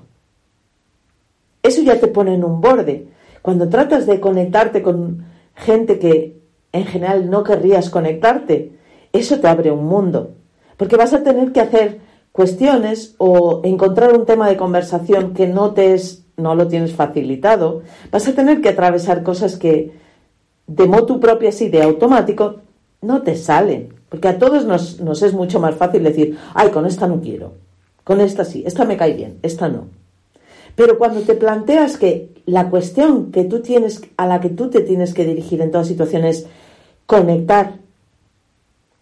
Eso 1.62 1.82
ya 1.82 2.00
te 2.00 2.08
pone 2.08 2.36
en 2.36 2.46
un 2.46 2.62
borde. 2.62 3.10
Cuando 3.42 3.68
tratas 3.68 4.06
de 4.06 4.22
conectarte 4.22 4.82
con 4.82 5.26
gente 5.56 6.00
que 6.00 6.40
en 6.72 6.86
general 6.86 7.30
no 7.30 7.44
querrías 7.44 7.90
conectarte, 7.90 8.72
eso 9.12 9.42
te 9.42 9.48
abre 9.50 9.72
un 9.72 9.88
mundo. 9.88 10.36
Porque 10.78 10.96
vas 10.96 11.14
a 11.14 11.22
tener 11.22 11.52
que 11.52 11.60
hacer 11.60 12.00
cuestiones 12.32 13.16
o 13.18 13.60
encontrar 13.66 14.18
un 14.18 14.26
tema 14.26 14.48
de 14.48 14.56
conversación 14.56 15.34
que 15.34 15.48
no 15.48 15.74
te 15.74 15.96
es, 15.96 16.24
no 16.38 16.56
lo 16.56 16.70
tienes 16.70 16.94
facilitado. 16.94 17.82
Vas 18.10 18.26
a 18.26 18.34
tener 18.34 18.62
que 18.62 18.70
atravesar 18.70 19.22
cosas 19.22 19.58
que 19.58 19.92
de 20.66 20.88
motu 20.88 21.20
propio 21.20 21.50
así 21.50 21.68
de 21.68 21.84
automático 21.84 22.62
no 23.02 23.22
te 23.22 23.36
salen. 23.36 23.97
Porque 24.10 24.28
a 24.28 24.40
todos 24.40 24.66
nos, 24.66 25.00
nos 25.02 25.22
es 25.22 25.34
mucho 25.34 25.60
más 25.60 25.76
fácil 25.76 26.04
decir, 26.04 26.38
ay, 26.54 26.70
con 26.70 26.86
esta 26.86 27.08
no 27.08 27.22
quiero, 27.22 27.54
con 28.04 28.22
esta 28.22 28.46
sí, 28.46 28.64
esta 28.66 28.86
me 28.86 28.98
cae 28.98 29.14
bien, 29.14 29.40
esta 29.42 29.68
no. 29.68 29.88
Pero 30.76 30.98
cuando 30.98 31.22
te 31.22 31.34
planteas 31.34 31.98
que 31.98 32.30
la 32.46 32.70
cuestión 32.70 33.32
que 33.32 33.44
tú 33.44 33.62
tienes, 33.62 34.02
a 34.16 34.28
la 34.28 34.40
que 34.40 34.50
tú 34.50 34.70
te 34.70 34.82
tienes 34.82 35.14
que 35.14 35.26
dirigir 35.26 35.62
en 35.62 35.72
todas 35.72 35.88
situaciones, 35.88 36.46
conectar 37.06 37.80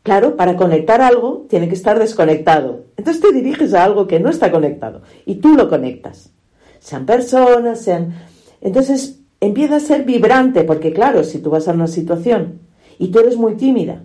Claro, 0.06 0.36
para 0.36 0.56
conectar 0.56 1.02
algo 1.02 1.48
tiene 1.50 1.68
que 1.68 1.74
estar 1.74 1.98
desconectado. 1.98 2.84
Entonces 2.96 3.24
te 3.24 3.32
diriges 3.32 3.74
a 3.74 3.84
algo 3.84 4.06
que 4.06 4.20
no 4.20 4.30
está 4.30 4.52
conectado 4.52 5.02
y 5.26 5.38
tú 5.38 5.56
lo 5.56 5.68
conectas. 5.68 6.30
Sean 6.78 7.08
personas, 7.08 7.82
sean... 7.82 8.14
Entonces 8.62 9.22
empieza 9.40 9.78
a 9.78 9.80
ser 9.80 10.04
vibrante, 10.04 10.64
porque 10.64 10.94
claro, 10.94 11.24
si 11.24 11.40
tú 11.40 11.50
vas 11.50 11.68
a 11.68 11.74
una 11.74 11.88
situación 11.88 12.60
y 13.00 13.08
tú 13.08 13.18
eres 13.18 13.36
muy 13.36 13.56
tímida 13.56 14.04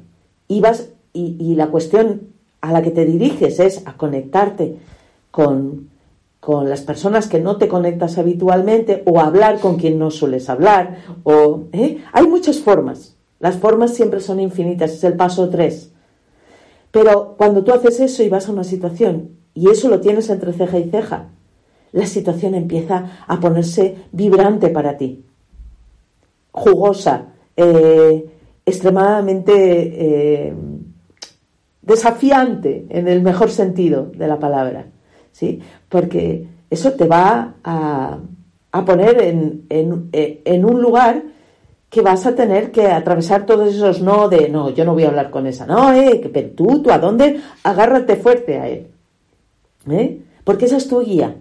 y 0.48 0.62
vas 0.62 0.88
y, 1.12 1.54
la 1.54 1.68
cuestión 1.68 2.28
a 2.60 2.72
la 2.72 2.82
que 2.82 2.90
te 2.90 3.04
diriges 3.04 3.60
es 3.60 3.86
a 3.86 3.96
conectarte 3.96 4.76
con, 5.30 5.88
con 6.40 6.68
las 6.68 6.82
personas 6.82 7.28
que 7.28 7.40
no 7.40 7.56
te 7.56 7.68
conectas 7.68 8.18
habitualmente 8.18 9.02
o 9.06 9.20
hablar 9.20 9.58
con 9.60 9.76
quien 9.76 9.98
no 9.98 10.10
sueles 10.10 10.48
hablar 10.48 10.98
o 11.24 11.64
¿eh? 11.72 11.98
hay 12.12 12.26
muchas 12.26 12.60
formas 12.60 13.16
las 13.40 13.56
formas 13.56 13.94
siempre 13.94 14.20
son 14.20 14.38
infinitas, 14.38 14.92
es 14.92 15.02
el 15.02 15.14
paso 15.14 15.48
3. 15.48 15.90
Pero 16.92 17.34
cuando 17.38 17.64
tú 17.64 17.72
haces 17.72 17.98
eso 17.98 18.22
y 18.22 18.28
vas 18.28 18.48
a 18.48 18.52
una 18.52 18.64
situación 18.64 19.30
y 19.54 19.70
eso 19.70 19.88
lo 19.88 20.00
tienes 20.00 20.28
entre 20.28 20.52
ceja 20.52 20.78
y 20.78 20.90
ceja, 20.90 21.28
la 21.92 22.06
situación 22.06 22.54
empieza 22.54 23.24
a 23.26 23.40
ponerse 23.40 23.96
vibrante 24.12 24.68
para 24.68 24.96
ti, 24.98 25.24
jugosa, 26.52 27.28
eh, 27.56 28.30
extremadamente 28.66 29.52
eh, 29.54 30.54
desafiante 31.90 32.86
en 32.88 33.08
el 33.08 33.22
mejor 33.22 33.50
sentido 33.50 34.10
de 34.16 34.26
la 34.26 34.38
palabra, 34.38 34.86
¿sí? 35.32 35.60
Porque 35.88 36.46
eso 36.70 36.92
te 36.92 37.06
va 37.06 37.54
a, 37.62 38.18
poner 38.86 39.20
en, 39.22 39.66
en 39.68 40.64
un 40.64 40.80
lugar 40.80 41.22
que 41.90 42.00
vas 42.02 42.24
a 42.24 42.36
tener 42.36 42.70
que 42.70 42.86
atravesar 42.86 43.44
todos 43.44 43.74
esos 43.74 44.00
no 44.00 44.28
de 44.28 44.48
no, 44.48 44.70
yo 44.70 44.84
no 44.84 44.94
voy 44.94 45.02
a 45.02 45.08
hablar 45.08 45.30
con 45.30 45.48
esa, 45.48 45.66
no, 45.66 45.92
eh, 45.92 46.30
pero 46.32 46.50
tú, 46.50 46.82
tú, 46.82 46.90
¿a 46.92 46.98
dónde? 46.98 47.40
Agárrate 47.64 48.14
fuerte 48.14 48.58
a 48.58 48.68
él. 48.68 48.86
¿eh? 49.90 50.20
Porque 50.44 50.66
esa 50.66 50.76
es 50.76 50.86
tu 50.86 51.00
guía, 51.00 51.36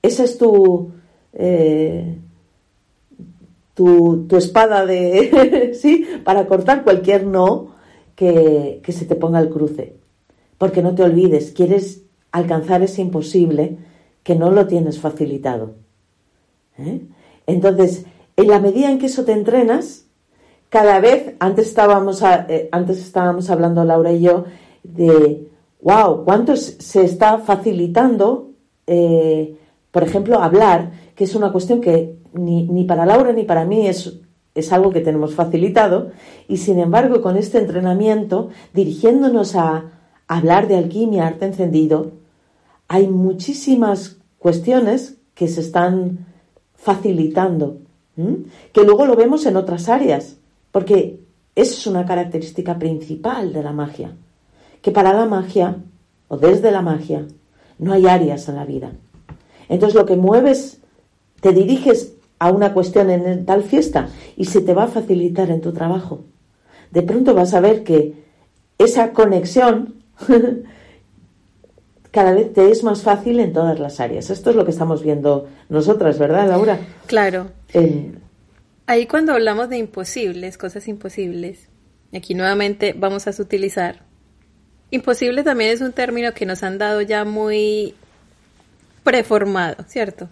esa 0.00 0.24
es 0.24 0.38
tu, 0.38 0.90
eh, 1.34 2.16
tu, 3.74 4.26
tu, 4.26 4.36
espada 4.36 4.86
de, 4.86 5.72
¿sí? 5.80 6.06
Para 6.24 6.46
cortar 6.46 6.82
cualquier 6.82 7.26
no 7.26 7.74
que, 8.20 8.92
se 8.92 9.06
te 9.06 9.14
ponga 9.16 9.38
al 9.38 9.48
cruce. 9.48 9.96
Porque 10.58 10.82
no 10.82 10.94
te 10.94 11.02
olvides, 11.02 11.52
quieres 11.52 12.02
alcanzar 12.32 12.82
ese 12.82 13.00
imposible 13.00 13.78
que 14.22 14.34
no 14.34 14.50
lo 14.50 14.66
tienes 14.66 15.00
facilitado. 15.00 15.76
¿eh? 16.76 17.00
Entonces, 17.46 18.04
en 18.36 18.48
la 18.48 18.60
medida 18.60 18.90
en 18.90 18.98
que 18.98 19.06
eso 19.06 19.24
te 19.24 19.32
entrenas, 19.32 20.04
cada 20.68 21.00
vez, 21.00 21.34
antes 21.38 21.68
estábamos, 21.68 22.22
eh, 22.22 22.68
antes 22.72 22.98
estábamos 22.98 23.48
hablando 23.48 23.84
Laura 23.84 24.12
y 24.12 24.20
yo 24.20 24.44
de, 24.82 25.48
wow, 25.80 26.22
cuánto 26.26 26.56
se 26.56 27.02
está 27.02 27.38
facilitando, 27.38 28.50
eh, 28.86 29.56
por 29.90 30.02
ejemplo, 30.02 30.40
hablar, 30.40 30.92
que 31.14 31.24
es 31.24 31.34
una 31.34 31.52
cuestión 31.52 31.80
que 31.80 32.16
ni, 32.34 32.64
ni 32.64 32.84
para 32.84 33.06
Laura 33.06 33.32
ni 33.32 33.44
para 33.44 33.64
mí 33.64 33.86
es, 33.86 34.20
es 34.54 34.72
algo 34.72 34.90
que 34.90 35.00
tenemos 35.00 35.34
facilitado, 35.34 36.10
y 36.48 36.58
sin 36.58 36.78
embargo, 36.78 37.22
con 37.22 37.36
este 37.36 37.58
entrenamiento, 37.58 38.50
dirigiéndonos 38.74 39.54
a 39.54 39.84
hablar 40.26 40.68
de 40.68 40.76
alquimia, 40.76 41.26
arte 41.26 41.46
encendido, 41.46 42.12
hay 42.88 43.06
muchísimas 43.06 44.18
cuestiones 44.38 45.16
que 45.34 45.48
se 45.48 45.60
están 45.60 46.26
facilitando 46.74 47.78
que 48.72 48.84
luego 48.84 49.06
lo 49.06 49.16
vemos 49.16 49.46
en 49.46 49.56
otras 49.56 49.88
áreas, 49.88 50.36
porque 50.72 51.20
eso 51.54 51.74
es 51.74 51.86
una 51.86 52.04
característica 52.04 52.78
principal 52.78 53.52
de 53.52 53.62
la 53.62 53.72
magia, 53.72 54.14
que 54.82 54.90
para 54.90 55.12
la 55.12 55.26
magia, 55.26 55.76
o 56.28 56.36
desde 56.36 56.70
la 56.70 56.82
magia, 56.82 57.26
no 57.78 57.92
hay 57.92 58.06
áreas 58.06 58.48
en 58.48 58.56
la 58.56 58.64
vida. 58.64 58.92
Entonces 59.68 59.94
lo 59.94 60.06
que 60.06 60.16
mueves, 60.16 60.80
te 61.40 61.52
diriges 61.52 62.14
a 62.40 62.50
una 62.50 62.72
cuestión 62.72 63.10
en 63.10 63.44
tal 63.44 63.62
fiesta 63.62 64.08
y 64.36 64.46
se 64.46 64.62
te 64.62 64.74
va 64.74 64.84
a 64.84 64.88
facilitar 64.88 65.50
en 65.50 65.60
tu 65.60 65.72
trabajo. 65.72 66.24
De 66.90 67.02
pronto 67.02 67.34
vas 67.34 67.54
a 67.54 67.60
ver 67.60 67.84
que 67.84 68.14
esa 68.78 69.12
conexión 69.12 70.02
cada 72.10 72.32
vez 72.32 72.52
te 72.54 72.70
es 72.70 72.82
más 72.82 73.02
fácil 73.02 73.40
en 73.40 73.52
todas 73.52 73.78
las 73.78 74.00
áreas. 74.00 74.30
Esto 74.30 74.50
es 74.50 74.56
lo 74.56 74.64
que 74.64 74.70
estamos 74.70 75.02
viendo 75.02 75.48
nosotras, 75.68 76.18
¿verdad, 76.18 76.48
Laura? 76.48 76.80
Claro. 77.06 77.48
Ahí 78.86 79.06
cuando 79.06 79.34
hablamos 79.34 79.68
de 79.68 79.76
imposibles, 79.76 80.56
cosas 80.56 80.88
imposibles, 80.88 81.68
aquí 82.12 82.34
nuevamente 82.34 82.94
vamos 82.96 83.28
a 83.28 83.42
utilizar. 83.42 84.00
Imposible 84.90 85.44
también 85.44 85.70
es 85.70 85.82
un 85.82 85.92
término 85.92 86.32
que 86.32 86.46
nos 86.46 86.62
han 86.62 86.78
dado 86.78 87.02
ya 87.02 87.26
muy 87.26 87.94
preformado, 89.04 89.84
¿cierto? 89.86 90.28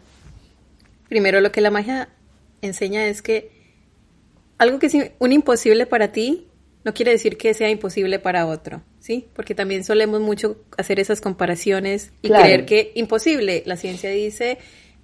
Primero 1.08 1.40
lo 1.40 1.52
que 1.52 1.60
la 1.60 1.70
magia 1.70 2.08
enseña 2.62 3.06
es 3.06 3.22
que 3.22 3.50
algo 4.58 4.78
que 4.78 4.86
es 4.86 4.94
un 5.18 5.32
imposible 5.32 5.86
para 5.86 6.12
ti 6.12 6.48
no 6.84 6.94
quiere 6.94 7.12
decir 7.12 7.36
que 7.36 7.54
sea 7.54 7.70
imposible 7.70 8.18
para 8.18 8.46
otro, 8.46 8.82
¿sí? 8.98 9.28
Porque 9.34 9.54
también 9.54 9.84
solemos 9.84 10.20
mucho 10.20 10.64
hacer 10.76 11.00
esas 11.00 11.20
comparaciones 11.20 12.12
y 12.22 12.28
creer 12.28 12.64
que 12.64 12.92
imposible. 12.94 13.62
La 13.66 13.76
ciencia 13.76 14.10
dice 14.10 14.58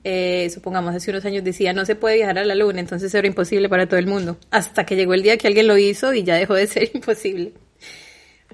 eh, 0.07 0.51
supongamos 0.51 0.95
hace 0.95 1.11
unos 1.11 1.25
años 1.25 1.43
decía 1.43 1.73
no 1.73 1.87
se 1.87 1.97
puede 1.97 2.17
viajar 2.17 2.39
a 2.39 2.45
la 2.45 2.55
luna, 2.55 2.79
entonces 2.79 3.13
era 3.15 3.27
imposible 3.27 3.71
para 3.71 3.89
todo 3.89 3.99
el 3.99 4.07
mundo, 4.07 4.37
hasta 4.51 4.85
que 4.85 4.97
llegó 4.97 5.15
el 5.15 5.23
día 5.23 5.39
que 5.39 5.47
alguien 5.47 5.67
lo 5.67 5.79
hizo 5.79 6.13
y 6.13 6.23
ya 6.23 6.37
dejó 6.37 6.55
de 6.55 6.67
ser 6.69 6.91
imposible. 6.95 7.53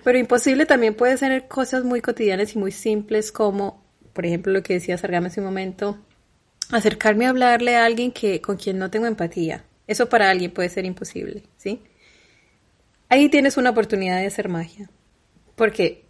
Pero 0.04 0.16
imposible 0.16 0.64
también 0.64 0.94
puede 0.94 1.16
ser 1.16 1.48
cosas 1.48 1.84
muy 1.84 2.00
cotidianas 2.00 2.54
y 2.54 2.58
muy 2.58 2.70
simples 2.70 3.32
como, 3.32 3.84
por 4.12 4.24
ejemplo, 4.24 4.52
lo 4.52 4.62
que 4.62 4.74
decía 4.74 4.96
Sargama 4.96 5.26
hace 5.26 5.40
un 5.40 5.46
momento, 5.46 5.98
acercarme 6.70 7.26
a 7.26 7.30
hablarle 7.30 7.76
a 7.76 7.85
alguien 7.85 8.12
que, 8.12 8.40
con 8.40 8.56
quien 8.56 8.78
no 8.78 8.90
tengo 8.90 9.06
empatía. 9.06 9.64
Eso 9.87 10.09
para 10.09 10.30
alguien 10.30 10.52
puede 10.52 10.68
ser 10.68 10.85
imposible, 10.85 11.42
¿sí? 11.56 11.83
Ahí 13.09 13.28
tienes 13.28 13.56
una 13.56 13.70
oportunidad 13.70 14.20
de 14.20 14.26
hacer 14.26 14.48
magia. 14.48 14.88
¿Por 15.56 15.72
qué? 15.72 16.04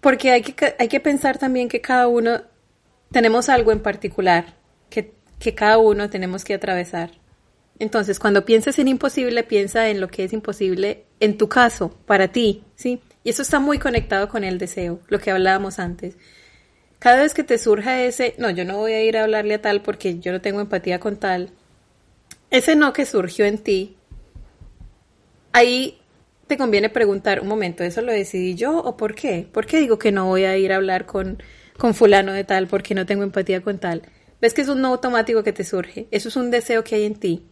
Porque 0.00 0.30
hay 0.30 0.42
que, 0.42 0.74
hay 0.78 0.88
que 0.88 1.00
pensar 1.00 1.38
también 1.38 1.68
que 1.68 1.80
cada 1.80 2.08
uno 2.08 2.42
tenemos 3.10 3.48
algo 3.48 3.70
en 3.70 3.80
particular 3.80 4.56
que, 5.38 5.54
cada 5.54 5.78
uno 5.78 6.08
tenemos 6.08 6.44
que 6.44 6.54
atravesar. 6.54 7.10
Entonces, 7.78 8.18
cuando 8.18 8.44
pienses 8.44 8.78
en 8.78 8.88
imposible, 8.88 9.42
piensa 9.42 9.88
en 9.88 10.00
lo 10.00 10.08
que 10.08 10.24
es 10.24 10.32
imposible 10.32 11.06
en 11.18 11.36
tu 11.36 11.48
caso, 11.48 11.90
para 12.06 12.28
ti, 12.28 12.62
¿sí? 12.76 13.00
Y 13.24 13.30
eso 13.30 13.42
está 13.42 13.58
muy 13.58 13.78
conectado 13.78 14.28
con 14.28 14.44
el 14.44 14.58
deseo, 14.58 15.00
lo 15.08 15.18
que 15.18 15.30
hablábamos 15.30 15.78
antes. 15.78 16.16
Cada 17.02 17.22
vez 17.22 17.34
que 17.34 17.42
te 17.42 17.58
surja 17.58 18.02
ese, 18.02 18.34
no, 18.38 18.50
yo 18.50 18.64
no 18.64 18.78
voy 18.78 18.92
a 18.92 19.02
ir 19.02 19.16
a 19.16 19.24
hablarle 19.24 19.54
a 19.54 19.62
tal 19.62 19.82
porque 19.82 20.20
yo 20.20 20.30
no 20.30 20.40
tengo 20.40 20.60
empatía 20.60 21.00
con 21.00 21.16
tal, 21.16 21.50
ese 22.50 22.76
no 22.76 22.92
que 22.92 23.06
surgió 23.06 23.44
en 23.44 23.58
ti, 23.58 23.96
ahí 25.52 25.98
te 26.46 26.56
conviene 26.56 26.90
preguntar, 26.90 27.40
un 27.40 27.48
momento, 27.48 27.82
¿eso 27.82 28.02
lo 28.02 28.12
decidí 28.12 28.54
yo 28.54 28.78
o 28.78 28.96
por 28.96 29.14
qué? 29.14 29.48
¿Por 29.50 29.66
qué 29.66 29.80
digo 29.80 29.98
que 29.98 30.12
no 30.12 30.26
voy 30.26 30.44
a 30.44 30.56
ir 30.56 30.72
a 30.72 30.76
hablar 30.76 31.06
con 31.06 31.42
con 31.82 31.94
fulano 31.94 32.32
de 32.32 32.44
tal 32.44 32.68
porque 32.68 32.94
no 32.94 33.06
tengo 33.06 33.22
empatía 33.22 33.60
con 33.60 33.78
tal. 33.78 34.02
Ves 34.40 34.54
que 34.54 34.62
es 34.62 34.68
un 34.68 34.80
no 34.80 34.88
automático 34.88 35.42
que 35.42 35.52
te 35.52 35.64
surge. 35.64 36.06
Eso 36.10 36.28
es 36.28 36.36
un 36.36 36.50
deseo 36.50 36.84
que 36.84 36.96
hay 36.96 37.04
en 37.04 37.14
ti. 37.14 37.42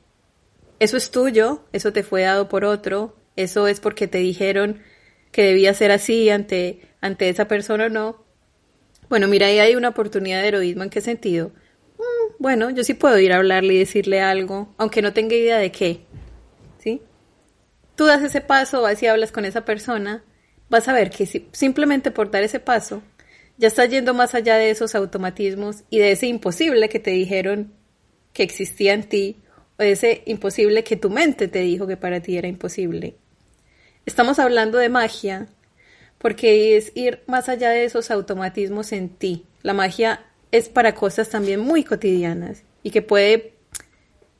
Eso 0.79 0.97
es 0.97 1.11
tuyo, 1.11 1.65
eso 1.73 1.93
te 1.93 2.03
fue 2.03 2.23
dado 2.23 2.49
por 2.49 2.65
otro, 2.65 3.17
eso 3.37 3.67
es 3.67 3.81
porque 3.81 4.07
te 4.07 4.19
dijeron 4.19 4.83
que 5.31 5.43
debía 5.43 5.75
ser 5.75 5.91
así 5.91 6.31
ante, 6.31 6.81
ante 7.01 7.29
esa 7.29 7.49
persona 7.49 7.87
o 7.87 7.89
no. 7.89 8.25
Bueno, 9.11 9.27
mira, 9.27 9.49
ahí 9.49 9.59
hay 9.59 9.75
una 9.75 9.89
oportunidad 9.89 10.41
de 10.41 10.49
heroísmo. 10.49 10.85
¿En 10.85 10.89
qué 10.89 11.01
sentido? 11.01 11.49
Mm, 11.99 12.35
bueno, 12.39 12.71
yo 12.71 12.85
sí 12.85 12.95
puedo 12.95 13.19
ir 13.19 13.33
a 13.33 13.39
hablarle 13.39 13.75
y 13.75 13.79
decirle 13.79 14.21
algo, 14.21 14.73
aunque 14.79 15.03
no 15.03 15.13
tenga 15.13 15.35
idea 15.35 15.59
de 15.59 15.73
qué. 15.73 16.05
¿Sí? 16.79 17.03
Tú 17.97 18.07
das 18.07 18.23
ese 18.23 18.41
paso, 18.41 18.83
vas 18.83 19.03
y 19.03 19.09
hablas 19.09 19.33
con 19.33 19.45
esa 19.45 19.65
persona, 19.65 20.23
vas 20.69 20.87
a 20.87 20.93
ver 20.93 21.11
que 21.11 21.27
simplemente 21.51 22.13
por 22.13 22.31
dar 22.31 22.45
ese 22.45 22.61
paso, 22.61 23.03
ya 23.59 23.67
estás 23.67 23.91
yendo 23.91 24.15
más 24.15 24.37
allá 24.37 24.57
de 24.57 24.71
esos 24.71 24.95
automatismos 24.95 25.83
y 25.91 25.99
de 25.99 26.13
ese 26.13 26.29
imposible 26.29 26.89
que 26.89 27.01
te 27.01 27.11
dijeron 27.11 27.75
que 28.33 28.45
existía 28.45 28.95
en 28.95 29.09
ti 29.09 29.43
o 29.77 29.83
de 29.83 29.91
ese 29.91 30.23
imposible 30.27 30.85
que 30.85 30.97
tu 30.97 31.11
mente 31.11 31.49
te 31.49 31.59
dijo 31.59 31.89
que 31.89 31.97
para 31.97 32.21
ti 32.21 32.39
era 32.39 32.47
imposible. 32.47 33.17
Estamos 34.07 34.39
hablando 34.39 34.79
de 34.79 34.89
magia 34.89 35.49
porque 36.21 36.77
es 36.77 36.93
ir 36.95 37.23
más 37.27 37.49
allá 37.49 37.71
de 37.71 37.85
esos 37.85 38.11
automatismos 38.11 38.93
en 38.93 39.09
ti. 39.09 39.47
La 39.63 39.73
magia 39.73 40.27
es 40.53 40.69
para 40.69 40.95
cosas 40.95 41.31
también 41.31 41.61
muy 41.61 41.83
cotidianas 41.83 42.63
y 42.83 42.91
que 42.91 43.01
puede 43.01 43.55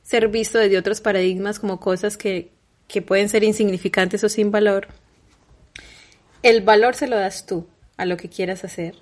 ser 0.03 0.27
visto 0.27 0.59
desde 0.59 0.77
otros 0.77 1.01
paradigmas 1.01 1.59
como 1.59 1.79
cosas 1.79 2.17
que, 2.17 2.51
que 2.87 3.01
pueden 3.01 3.29
ser 3.29 3.43
insignificantes 3.43 4.23
o 4.23 4.29
sin 4.29 4.51
valor. 4.51 4.89
El 6.43 6.61
valor 6.61 6.93
se 6.93 7.07
lo 7.07 7.17
das 7.17 7.47
tú 7.47 7.67
a 7.97 8.05
lo 8.05 8.15
que 8.15 8.29
quieras 8.29 8.63
hacer. 8.63 8.95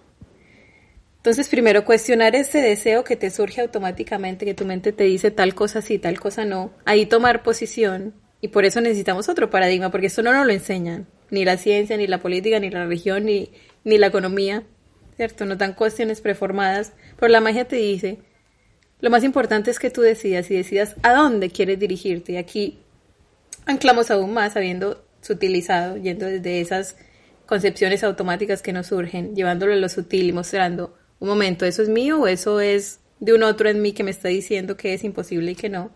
Entonces, 1.18 1.50
primero, 1.50 1.84
cuestionar 1.84 2.34
ese 2.34 2.62
deseo 2.62 3.04
que 3.04 3.18
te 3.18 3.30
surge 3.30 3.60
automáticamente, 3.60 4.46
que 4.46 4.54
tu 4.54 4.66
mente 4.66 4.94
te 4.94 5.04
dice 5.04 5.32
tal 5.32 5.54
cosa 5.54 5.82
sí, 5.82 6.00
tal 6.00 6.18
cosa 6.18 6.46
no. 6.46 6.72
Ahí 6.86 7.06
tomar 7.06 7.44
posición. 7.44 8.14
Y 8.40 8.48
por 8.50 8.64
eso 8.64 8.80
necesitamos 8.80 9.28
otro 9.28 9.50
paradigma, 9.50 9.92
porque 9.92 10.08
esto 10.08 10.24
no 10.24 10.32
nos 10.32 10.46
lo 10.46 10.54
enseñan. 10.54 11.08
Ni 11.32 11.46
la 11.46 11.58
ciencia, 11.58 11.98
ni 11.98 12.08
la 12.08 12.20
política, 12.20 12.60
ni 12.60 12.70
la 12.70 12.84
religión, 12.86 13.26
ni, 13.26 13.52
ni 13.84 13.98
la 13.98 14.08
economía, 14.08 14.64
¿cierto? 15.16 15.46
No 15.46 15.56
dan 15.56 15.74
cuestiones 15.74 16.22
preformadas, 16.22 16.94
pero 17.18 17.32
la 17.32 17.42
magia 17.42 17.66
te 17.66 17.76
dice, 17.76 18.20
lo 19.02 19.10
más 19.10 19.24
importante 19.24 19.72
es 19.72 19.80
que 19.80 19.90
tú 19.90 20.02
decidas 20.02 20.50
y 20.52 20.56
decidas 20.56 20.96
a 21.04 21.14
dónde 21.14 21.50
quieres 21.50 21.80
dirigirte. 21.80 22.34
Y 22.34 22.38
aquí 22.38 22.80
anclamos 23.66 24.12
aún 24.12 24.34
más, 24.34 24.56
habiendo 24.56 25.06
sutilizado, 25.22 25.98
yendo 25.98 26.26
desde 26.26 26.62
esas 26.62 26.98
concepciones 27.46 28.04
automáticas 28.04 28.62
que 28.62 28.74
nos 28.74 28.88
surgen, 28.88 29.36
llevándolo 29.36 29.74
a 29.74 29.78
lo 29.78 29.90
sutil 29.90 30.30
y 30.30 30.34
mostrando, 30.34 30.96
un 31.20 31.28
momento, 31.28 31.66
¿eso 31.66 31.82
es 31.82 31.90
mío 31.90 32.22
o 32.22 32.28
eso 32.28 32.60
es 32.62 33.00
de 33.20 33.34
un 33.34 33.44
otro 33.44 33.70
en 33.70 33.82
mí 33.82 33.92
que 33.92 34.04
me 34.04 34.12
está 34.12 34.30
diciendo 34.30 34.78
que 34.78 34.94
es 34.94 35.04
imposible 35.04 35.52
y 35.52 35.56
que 35.56 35.70
no? 35.70 35.92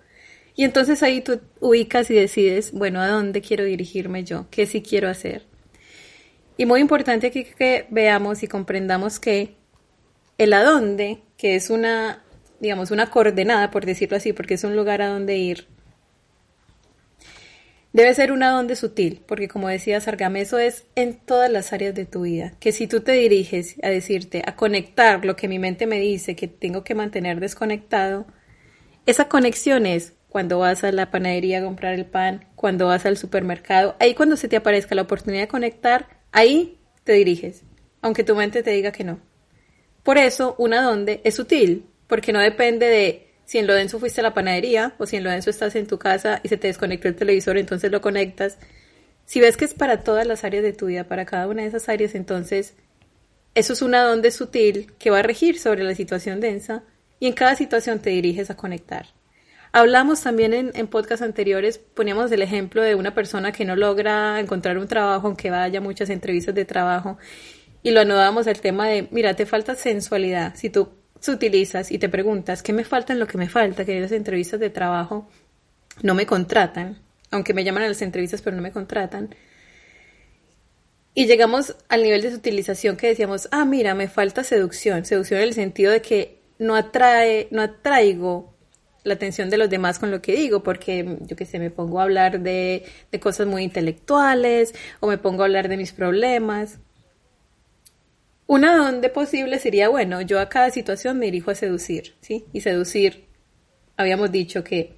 Y 0.56 0.64
entonces 0.64 1.02
ahí 1.02 1.22
tú 1.22 1.42
ubicas 1.60 2.10
y 2.12 2.16
decides, 2.16 2.72
bueno, 2.72 3.02
¿a 3.02 3.08
dónde 3.08 3.42
quiero 3.42 3.64
dirigirme 3.64 4.24
yo? 4.24 4.48
¿Qué 4.52 4.66
sí 4.66 4.82
quiero 4.82 5.10
hacer? 5.10 5.46
Y 6.58 6.66
muy 6.66 6.82
importante 6.82 7.28
aquí 7.28 7.44
que 7.44 7.88
veamos 7.90 8.44
y 8.44 8.48
comprendamos 8.48 9.20
que 9.20 9.56
el 10.38 10.54
a 10.54 10.64
que 11.38 11.56
es 11.56 11.70
una, 11.70 12.24
digamos, 12.60 12.92
una 12.92 13.10
coordenada, 13.10 13.72
por 13.72 13.86
decirlo 13.86 14.18
así, 14.18 14.34
porque 14.34 14.54
es 14.54 14.64
un 14.64 14.76
lugar 14.76 15.02
a 15.02 15.08
donde 15.08 15.38
ir, 15.38 15.68
debe 17.92 18.14
ser 18.14 18.32
un 18.32 18.44
a 18.44 18.76
sutil, 18.76 19.22
porque 19.28 19.48
como 19.48 19.68
decía 19.68 20.02
Sargame, 20.02 20.42
eso 20.42 20.60
es 20.60 20.86
en 20.96 21.14
todas 21.16 21.50
las 21.50 21.74
áreas 21.74 21.96
de 21.96 22.06
tu 22.06 22.22
vida, 22.22 22.54
que 22.60 22.72
si 22.72 22.88
tú 22.88 23.02
te 23.02 23.14
diriges 23.14 23.76
a 23.84 23.90
decirte, 23.90 24.44
a 24.46 24.56
conectar 24.56 25.26
lo 25.26 25.36
que 25.36 25.48
mi 25.48 25.60
mente 25.60 25.88
me 25.88 26.00
dice 26.00 26.36
que 26.36 26.48
tengo 26.48 26.84
que 26.84 26.96
mantener 26.96 27.40
desconectado, 27.40 28.26
esa 29.06 29.28
conexión 29.28 29.86
es 29.86 30.14
cuando 30.34 30.58
vas 30.58 30.84
a 30.84 30.92
la 30.92 31.12
panadería 31.12 31.60
a 31.60 31.64
comprar 31.64 31.94
el 31.94 32.08
pan, 32.08 32.46
cuando 32.56 32.88
vas 32.88 33.06
al 33.06 33.18
supermercado, 33.18 33.96
ahí 34.00 34.16
cuando 34.16 34.36
se 34.36 34.48
te 34.48 34.56
aparezca 34.56 34.96
la 34.96 35.04
oportunidad 35.04 35.44
de 35.44 35.48
conectar, 35.48 36.08
ahí 36.32 36.80
te 37.04 37.14
diriges, 37.14 37.62
aunque 38.02 38.24
tu 38.24 38.36
mente 38.36 38.64
te 38.64 38.72
diga 38.72 38.92
que 38.92 39.04
no. 39.04 39.20
Por 40.02 40.18
eso, 40.18 40.56
una 40.58 40.82
dónde 40.82 41.22
es 41.24 41.36
sutil, 41.36 41.86
porque 42.08 42.34
no 42.34 42.40
depende 42.40 42.88
de 42.88 43.28
si 43.46 43.60
en 43.60 43.68
lo 43.68 43.76
denso 43.76 44.00
fuiste 44.00 44.22
a 44.22 44.24
la 44.24 44.34
panadería 44.34 44.96
o 44.98 45.06
si 45.06 45.18
en 45.18 45.24
lo 45.24 45.30
denso 45.30 45.52
estás 45.52 45.76
en 45.76 45.86
tu 45.86 46.00
casa 46.00 46.40
y 46.42 46.48
se 46.48 46.58
te 46.58 46.66
desconectó 46.66 47.08
el 47.08 47.16
televisor, 47.16 47.60
entonces 47.60 47.92
lo 47.92 48.02
conectas. 48.02 48.58
Si 49.26 49.40
ves 49.40 49.56
que 49.56 49.66
es 49.66 49.76
para 49.76 50.00
todas 50.00 50.26
las 50.26 50.44
áreas 50.44 50.64
de 50.64 50.74
tu 50.74 50.88
vida, 50.88 51.04
para 51.04 51.26
cada 51.26 51.48
una 51.48 51.62
de 51.62 51.68
esas 51.68 51.90
áreas, 51.90 52.16
entonces 52.16 52.74
eso 53.54 53.74
es 53.74 53.84
una 53.84 54.02
dónde 54.02 54.32
sutil 54.32 54.94
que 54.98 55.12
va 55.12 55.20
a 55.20 55.22
regir 55.22 55.60
sobre 55.60 55.84
la 55.84 55.94
situación 55.94 56.40
densa 56.40 56.82
y 57.20 57.28
en 57.28 57.34
cada 57.34 57.54
situación 57.56 58.00
te 58.00 58.10
diriges 58.10 58.50
a 58.50 58.58
conectar. 58.58 59.06
Hablamos 59.76 60.22
también 60.22 60.54
en, 60.54 60.72
en 60.76 60.88
podcasts 60.88 61.24
anteriores, 61.24 61.80
poníamos 61.80 62.32
el 62.32 62.44
ejemplo 62.44 62.84
de 62.84 62.94
una 62.94 63.16
persona 63.16 63.52
que 63.52 63.66
no 63.66 63.76
logra 63.76 64.40
encontrar 64.40 64.78
un 64.78 64.88
trabajo, 64.88 65.26
aunque 65.26 65.50
vaya 65.50 65.80
a 65.80 65.82
muchas 65.82 66.12
entrevistas 66.12 66.54
de 66.54 66.64
trabajo, 66.64 67.18
y 67.82 67.90
lo 67.90 68.02
anudábamos 68.02 68.46
al 68.46 68.62
tema 68.62 68.88
de, 68.88 69.08
mira, 69.10 69.36
te 69.36 69.48
falta 69.48 69.74
sensualidad. 69.74 70.54
Si 70.56 70.70
tú 70.70 70.90
utilizas 71.28 71.92
y 71.92 71.98
te 71.98 72.08
preguntas, 72.08 72.62
¿qué 72.62 72.72
me 72.72 72.84
falta 72.84 73.14
en 73.14 73.20
lo 73.20 73.26
que 73.26 73.40
me 73.40 73.50
falta? 73.50 73.84
Que 73.84 73.96
en 73.96 74.04
las 74.04 74.12
entrevistas 74.12 74.60
de 74.60 74.70
trabajo 74.70 75.28
no 76.04 76.14
me 76.14 76.28
contratan, 76.28 77.00
aunque 77.32 77.56
me 77.56 77.64
llaman 77.64 77.82
a 77.82 77.88
las 77.88 78.02
entrevistas, 78.04 78.44
pero 78.44 78.56
no 78.56 78.62
me 78.62 78.72
contratan. 78.72 79.34
Y 81.16 81.26
llegamos 81.26 81.76
al 81.90 82.04
nivel 82.04 82.22
de 82.22 82.30
su 82.30 82.38
utilización 82.38 82.96
que 82.96 83.08
decíamos, 83.08 83.50
ah, 83.52 83.66
mira, 83.66 83.96
me 83.96 84.08
falta 84.08 84.44
seducción. 84.44 85.04
Seducción 85.04 85.40
en 85.40 85.48
el 85.48 85.54
sentido 85.56 85.92
de 85.92 86.02
que 86.02 86.44
no 86.60 86.76
atrae, 86.76 87.48
no 87.52 87.64
atraigo 87.64 88.53
la 89.04 89.16
atención 89.16 89.50
de 89.50 89.58
los 89.58 89.70
demás 89.70 90.00
con 90.00 90.12
lo 90.12 90.22
que 90.22 90.36
digo, 90.36 90.64
porque 90.64 91.18
yo 91.22 91.36
que 91.36 91.46
sé, 91.46 91.60
me 91.60 91.70
pongo 91.70 92.00
a 92.00 92.04
hablar 92.04 92.40
de, 92.40 92.84
de 93.12 93.20
cosas 93.20 93.48
muy 93.48 93.64
intelectuales 93.64 94.74
o 95.00 95.08
me 95.08 95.18
pongo 95.18 95.44
a 95.44 95.46
hablar 95.46 95.68
de 95.68 95.78
mis 95.78 95.92
problemas. 95.92 96.80
Una 98.48 98.78
donde 98.78 99.10
posible 99.10 99.60
sería, 99.60 99.90
bueno, 99.90 100.22
yo 100.22 100.40
a 100.40 100.50
cada 100.50 100.70
situación 100.70 101.20
me 101.20 101.26
dirijo 101.26 101.52
a 101.52 101.56
seducir, 101.56 102.16
¿sí? 102.22 102.46
Y 102.54 102.62
seducir, 102.62 103.26
habíamos 103.98 104.32
dicho 104.32 104.64
que 104.64 104.96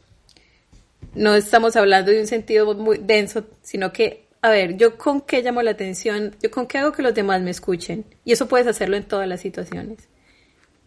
no 1.13 1.33
estamos 1.35 1.75
hablando 1.75 2.11
de 2.11 2.19
un 2.19 2.27
sentido 2.27 2.73
muy 2.75 2.97
denso, 2.97 3.45
sino 3.61 3.93
que, 3.93 4.27
a 4.41 4.49
ver, 4.49 4.77
yo 4.77 4.97
con 4.97 5.21
qué 5.21 5.41
llamo 5.41 5.61
la 5.61 5.71
atención, 5.71 6.35
yo 6.41 6.51
con 6.51 6.67
qué 6.67 6.79
hago 6.79 6.91
que 6.91 7.01
los 7.01 7.13
demás 7.13 7.41
me 7.41 7.51
escuchen. 7.51 8.05
Y 8.23 8.33
eso 8.33 8.47
puedes 8.47 8.67
hacerlo 8.67 8.97
en 8.97 9.05
todas 9.05 9.27
las 9.27 9.41
situaciones. 9.41 10.09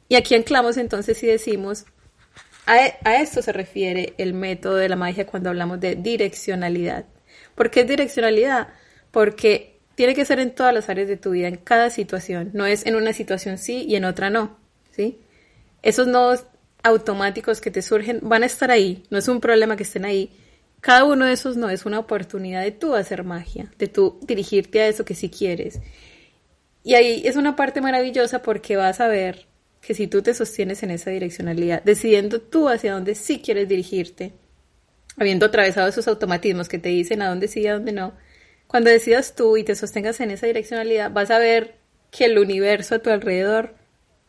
Y 0.08 0.16
aquí 0.16 0.34
anclamos 0.34 0.76
entonces 0.76 1.22
y 1.22 1.26
decimos, 1.26 1.86
a, 2.68 3.16
esto 3.16 3.40
se 3.40 3.52
refiere 3.52 4.14
el 4.18 4.34
método 4.34 4.76
de 4.76 4.88
la 4.88 4.96
magia 4.96 5.26
cuando 5.26 5.48
hablamos 5.48 5.80
de 5.80 5.96
direccionalidad. 5.96 7.06
¿Por 7.54 7.70
qué 7.70 7.80
es 7.80 7.88
direccionalidad? 7.88 8.68
Porque 9.10 9.78
tiene 9.94 10.14
que 10.14 10.24
ser 10.24 10.38
en 10.38 10.54
todas 10.54 10.74
las 10.74 10.88
áreas 10.88 11.08
de 11.08 11.16
tu 11.16 11.30
vida, 11.30 11.48
en 11.48 11.56
cada 11.56 11.88
situación. 11.90 12.50
No 12.52 12.66
es 12.66 12.84
en 12.86 12.94
una 12.94 13.12
situación 13.12 13.56
sí 13.58 13.84
y 13.88 13.96
en 13.96 14.04
otra 14.04 14.28
no. 14.28 14.58
¿sí? 14.90 15.18
Esos 15.82 16.06
nodos 16.06 16.44
automáticos 16.82 17.60
que 17.60 17.70
te 17.70 17.82
surgen 17.82 18.20
van 18.22 18.42
a 18.42 18.46
estar 18.46 18.70
ahí. 18.70 19.02
No 19.10 19.18
es 19.18 19.28
un 19.28 19.40
problema 19.40 19.76
que 19.76 19.84
estén 19.84 20.04
ahí. 20.04 20.30
Cada 20.80 21.04
uno 21.04 21.24
de 21.24 21.32
esos 21.32 21.56
no 21.56 21.70
es 21.70 21.86
una 21.86 21.98
oportunidad 21.98 22.62
de 22.62 22.70
tú 22.70 22.94
hacer 22.94 23.24
magia, 23.24 23.72
de 23.78 23.88
tú 23.88 24.20
dirigirte 24.22 24.80
a 24.80 24.88
eso 24.88 25.04
que 25.04 25.14
sí 25.14 25.30
quieres. 25.30 25.80
Y 26.84 26.94
ahí 26.94 27.22
es 27.24 27.36
una 27.36 27.56
parte 27.56 27.80
maravillosa 27.80 28.42
porque 28.42 28.76
vas 28.76 29.00
a 29.00 29.08
ver 29.08 29.46
que 29.80 29.94
si 29.94 30.06
tú 30.06 30.22
te 30.22 30.34
sostienes 30.34 30.82
en 30.82 30.90
esa 30.90 31.10
direccionalidad, 31.10 31.82
decidiendo 31.82 32.40
tú 32.40 32.68
hacia 32.68 32.92
dónde 32.92 33.14
sí 33.14 33.40
quieres 33.40 33.68
dirigirte, 33.68 34.32
habiendo 35.16 35.46
atravesado 35.46 35.88
esos 35.88 36.08
automatismos 36.08 36.68
que 36.68 36.78
te 36.78 36.90
dicen 36.90 37.22
a 37.22 37.28
dónde 37.28 37.48
sí 37.48 37.60
y 37.60 37.66
a 37.66 37.74
dónde 37.74 37.92
no, 37.92 38.12
cuando 38.66 38.90
decidas 38.90 39.34
tú 39.34 39.56
y 39.56 39.64
te 39.64 39.74
sostengas 39.74 40.20
en 40.20 40.30
esa 40.30 40.46
direccionalidad, 40.46 41.10
vas 41.10 41.30
a 41.30 41.38
ver 41.38 41.76
que 42.10 42.26
el 42.26 42.38
universo 42.38 42.96
a 42.96 42.98
tu 42.98 43.10
alrededor 43.10 43.74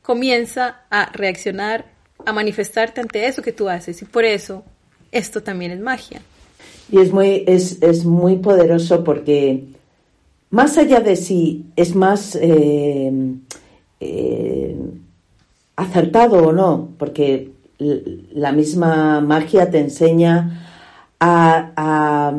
comienza 0.02 0.82
a 0.90 1.12
reaccionar, 1.12 1.86
a 2.26 2.32
manifestarte 2.32 3.02
ante 3.02 3.28
eso 3.28 3.42
que 3.42 3.52
tú 3.52 3.70
haces. 3.70 4.02
Y 4.02 4.06
por 4.06 4.24
eso 4.24 4.64
esto 5.12 5.44
también 5.44 5.72
es 5.72 5.80
magia. 5.80 6.22
Y 6.92 7.00
es 7.00 7.12
muy, 7.12 7.44
es, 7.48 7.82
es 7.82 8.06
muy 8.06 8.38
poderoso 8.38 9.04
porque 9.04 9.64
más 10.50 10.78
allá 10.78 11.02
de 11.02 11.16
si 11.16 11.66
es 11.76 11.94
más 11.94 12.38
eh, 12.42 13.12
eh, 14.00 14.76
acertado 15.80 16.46
o 16.46 16.52
no, 16.52 16.89
porque 16.98 17.52
la 17.78 18.52
misma 18.52 19.22
magia 19.22 19.72
te 19.72 19.80
enseña 19.80 20.65
a, 21.22 22.34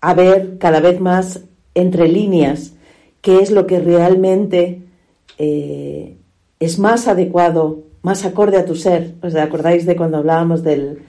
a, 0.00 0.14
ver 0.14 0.58
cada 0.58 0.80
vez 0.80 1.00
más 1.00 1.40
entre 1.74 2.08
líneas 2.08 2.74
qué 3.22 3.38
es 3.38 3.50
lo 3.50 3.66
que 3.66 3.80
realmente 3.80 4.82
eh, 5.38 6.18
es 6.60 6.78
más 6.78 7.08
adecuado, 7.08 7.84
más 8.02 8.24
acorde 8.26 8.58
a 8.58 8.66
tu 8.66 8.76
ser. 8.76 9.14
¿Os 9.22 9.34
acordáis 9.34 9.86
de 9.86 9.96
cuando 9.96 10.18
hablábamos 10.18 10.62
del, 10.62 11.00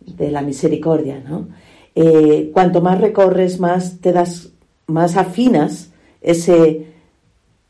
de 0.00 0.30
la 0.32 0.42
misericordia? 0.42 1.22
¿no? 1.26 1.48
Eh, 1.94 2.50
cuanto 2.52 2.80
más 2.80 3.00
recorres, 3.00 3.60
más 3.60 4.00
te 4.00 4.12
das, 4.12 4.50
más 4.88 5.16
afinas 5.16 5.92
ese, 6.20 6.88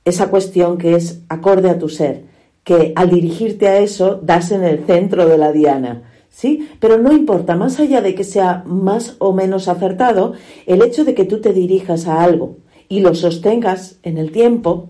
esa 0.05 0.29
cuestión 0.31 0.79
que 0.79 0.95
es 0.97 1.21
acorde 1.29 1.69
a 1.69 1.79
tu 1.79 1.91
ser 1.91 2.32
que 2.65 2.93
al 2.95 3.11
dirigirte 3.11 3.69
a 3.69 3.79
eso 3.79 4.21
das 4.23 4.53
en 4.53 4.65
el 4.65 4.85
centro 4.85 5.29
de 5.29 5.39
la 5.39 5.53
diana. 5.53 6.03
¿Sí? 6.31 6.71
Pero 6.81 6.97
no 6.97 7.13
importa, 7.13 7.57
más 7.57 7.79
allá 7.79 8.01
de 8.01 8.15
que 8.15 8.25
sea 8.25 8.63
más 8.67 9.17
o 9.19 9.35
menos 9.35 9.69
acertado, 9.69 10.33
el 10.67 10.83
hecho 10.83 11.05
de 11.05 11.15
que 11.15 11.27
tú 11.27 11.43
te 11.43 11.53
dirijas 11.53 12.07
a 12.07 12.23
algo 12.23 12.57
y 12.89 13.01
lo 13.01 13.15
sostengas 13.15 13.99
en 14.03 14.17
el 14.17 14.33
tiempo 14.33 14.89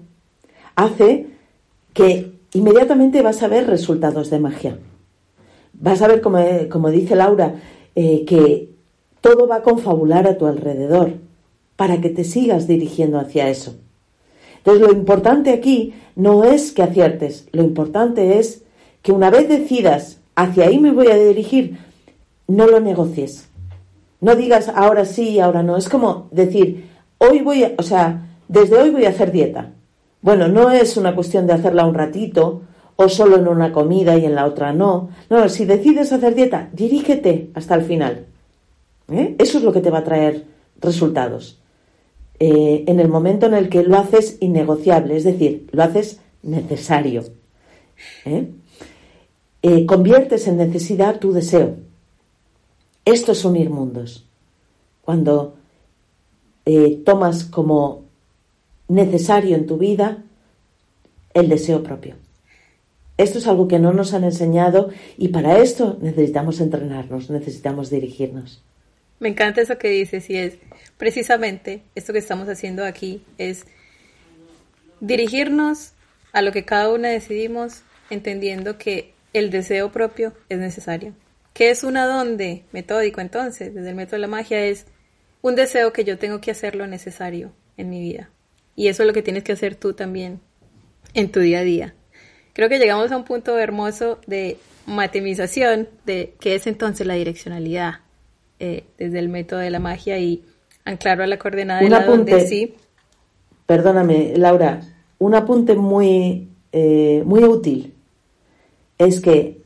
hace 0.76 1.26
que 1.92 2.32
inmediatamente 2.52 3.22
vas 3.22 3.42
a 3.42 3.48
ver 3.48 3.66
resultados 3.66 4.30
de 4.30 4.38
magia. 4.38 4.78
Vas 5.72 6.00
a 6.02 6.08
ver, 6.08 6.20
como, 6.20 6.38
como 6.70 6.90
dice 6.90 7.16
Laura, 7.16 7.56
eh, 7.96 8.24
que 8.24 8.70
todo 9.20 9.48
va 9.48 9.56
a 9.56 9.62
confabular 9.62 10.26
a 10.26 10.38
tu 10.38 10.46
alrededor 10.46 11.14
para 11.76 12.00
que 12.00 12.10
te 12.10 12.24
sigas 12.24 12.66
dirigiendo 12.66 13.18
hacia 13.18 13.48
eso. 13.48 13.74
Entonces, 14.64 14.86
lo 14.86 14.92
importante 14.92 15.50
aquí 15.50 15.94
no 16.14 16.44
es 16.44 16.72
que 16.72 16.82
aciertes, 16.82 17.48
lo 17.52 17.64
importante 17.64 18.38
es 18.38 18.62
que 19.02 19.12
una 19.12 19.30
vez 19.30 19.48
decidas 19.48 20.18
hacia 20.36 20.66
ahí 20.66 20.78
me 20.78 20.92
voy 20.92 21.08
a 21.08 21.16
dirigir, 21.16 21.78
no 22.46 22.66
lo 22.66 22.80
negocies. 22.80 23.48
No 24.20 24.36
digas 24.36 24.70
ahora 24.72 25.04
sí, 25.04 25.40
ahora 25.40 25.64
no. 25.64 25.76
Es 25.76 25.88
como 25.88 26.28
decir, 26.30 26.88
hoy 27.18 27.40
voy 27.40 27.64
a, 27.64 27.72
o 27.76 27.82
sea, 27.82 28.28
desde 28.46 28.80
hoy 28.80 28.90
voy 28.90 29.04
a 29.04 29.10
hacer 29.10 29.32
dieta. 29.32 29.70
Bueno, 30.20 30.46
no 30.46 30.70
es 30.70 30.96
una 30.96 31.14
cuestión 31.16 31.48
de 31.48 31.54
hacerla 31.54 31.84
un 31.84 31.94
ratito 31.94 32.62
o 32.94 33.08
solo 33.08 33.36
en 33.36 33.48
una 33.48 33.72
comida 33.72 34.16
y 34.16 34.24
en 34.24 34.36
la 34.36 34.46
otra 34.46 34.72
no. 34.72 35.08
No, 35.28 35.48
si 35.48 35.64
decides 35.64 36.12
hacer 36.12 36.36
dieta, 36.36 36.68
dirígete 36.72 37.50
hasta 37.54 37.74
el 37.74 37.82
final. 37.82 38.26
¿Eh? 39.10 39.34
Eso 39.38 39.58
es 39.58 39.64
lo 39.64 39.72
que 39.72 39.80
te 39.80 39.90
va 39.90 39.98
a 39.98 40.04
traer 40.04 40.44
resultados. 40.80 41.58
Eh, 42.44 42.82
en 42.88 42.98
el 42.98 43.06
momento 43.06 43.46
en 43.46 43.54
el 43.54 43.68
que 43.68 43.84
lo 43.84 43.96
haces 43.96 44.38
innegociable, 44.40 45.16
es 45.16 45.22
decir, 45.22 45.68
lo 45.70 45.84
haces 45.84 46.18
necesario. 46.42 47.22
¿eh? 48.24 48.48
Eh, 49.62 49.86
conviertes 49.86 50.48
en 50.48 50.56
necesidad 50.56 51.20
tu 51.20 51.30
deseo. 51.30 51.76
Esto 53.04 53.30
es 53.30 53.44
unir 53.44 53.70
mundos. 53.70 54.26
Cuando 55.02 55.54
tomas 57.04 57.44
como 57.44 58.06
necesario 58.88 59.54
en 59.54 59.66
tu 59.66 59.78
vida 59.78 60.24
el 61.34 61.48
deseo 61.48 61.84
propio. 61.84 62.16
Esto 63.18 63.38
es 63.38 63.46
algo 63.46 63.68
que 63.68 63.78
no 63.78 63.92
nos 63.92 64.14
han 64.14 64.24
enseñado 64.24 64.88
y 65.16 65.28
para 65.28 65.58
esto 65.58 65.96
necesitamos 66.00 66.60
entrenarnos, 66.60 67.30
necesitamos 67.30 67.88
dirigirnos. 67.88 68.64
Me 69.22 69.28
encanta 69.28 69.60
eso 69.60 69.78
que 69.78 69.88
dices 69.88 70.28
y 70.30 70.36
es 70.36 70.58
precisamente 70.98 71.84
esto 71.94 72.12
que 72.12 72.18
estamos 72.18 72.48
haciendo 72.48 72.84
aquí, 72.84 73.22
es 73.38 73.66
dirigirnos 74.98 75.92
a 76.32 76.42
lo 76.42 76.50
que 76.50 76.64
cada 76.64 76.90
una 76.90 77.08
decidimos, 77.08 77.84
entendiendo 78.10 78.78
que 78.78 79.14
el 79.32 79.52
deseo 79.52 79.92
propio 79.92 80.32
es 80.48 80.58
necesario. 80.58 81.14
¿Qué 81.54 81.70
es 81.70 81.84
una 81.84 82.04
donde 82.04 82.64
metódico 82.72 83.20
entonces? 83.20 83.72
Desde 83.72 83.90
el 83.90 83.94
método 83.94 84.16
de 84.16 84.22
la 84.22 84.26
magia 84.26 84.66
es 84.66 84.86
un 85.40 85.54
deseo 85.54 85.92
que 85.92 86.02
yo 86.02 86.18
tengo 86.18 86.40
que 86.40 86.50
hacer 86.50 86.74
lo 86.74 86.88
necesario 86.88 87.52
en 87.76 87.90
mi 87.90 88.00
vida. 88.00 88.28
Y 88.74 88.88
eso 88.88 89.04
es 89.04 89.06
lo 89.06 89.12
que 89.12 89.22
tienes 89.22 89.44
que 89.44 89.52
hacer 89.52 89.76
tú 89.76 89.92
también 89.92 90.40
en 91.14 91.30
tu 91.30 91.38
día 91.38 91.60
a 91.60 91.62
día. 91.62 91.94
Creo 92.54 92.68
que 92.68 92.80
llegamos 92.80 93.12
a 93.12 93.18
un 93.18 93.24
punto 93.24 93.56
hermoso 93.56 94.20
de 94.26 94.56
matemización 94.86 95.88
de 96.06 96.34
qué 96.40 96.56
es 96.56 96.66
entonces 96.66 97.06
la 97.06 97.14
direccionalidad 97.14 98.00
eh, 98.64 98.84
desde 98.96 99.18
el 99.18 99.28
método 99.28 99.58
de 99.58 99.70
la 99.70 99.80
magia 99.80 100.20
y 100.20 100.44
anclarlo 100.84 101.24
a 101.24 101.26
la 101.26 101.36
coordenada 101.36 101.80
de 101.80 101.88
la 101.88 102.06
donde 102.06 102.46
sí. 102.46 102.76
Perdóname, 103.66 104.34
Laura, 104.36 104.82
un 105.18 105.34
apunte 105.34 105.74
muy, 105.74 106.48
eh, 106.70 107.24
muy 107.26 107.42
útil 107.42 107.92
es 108.98 109.20
que 109.20 109.62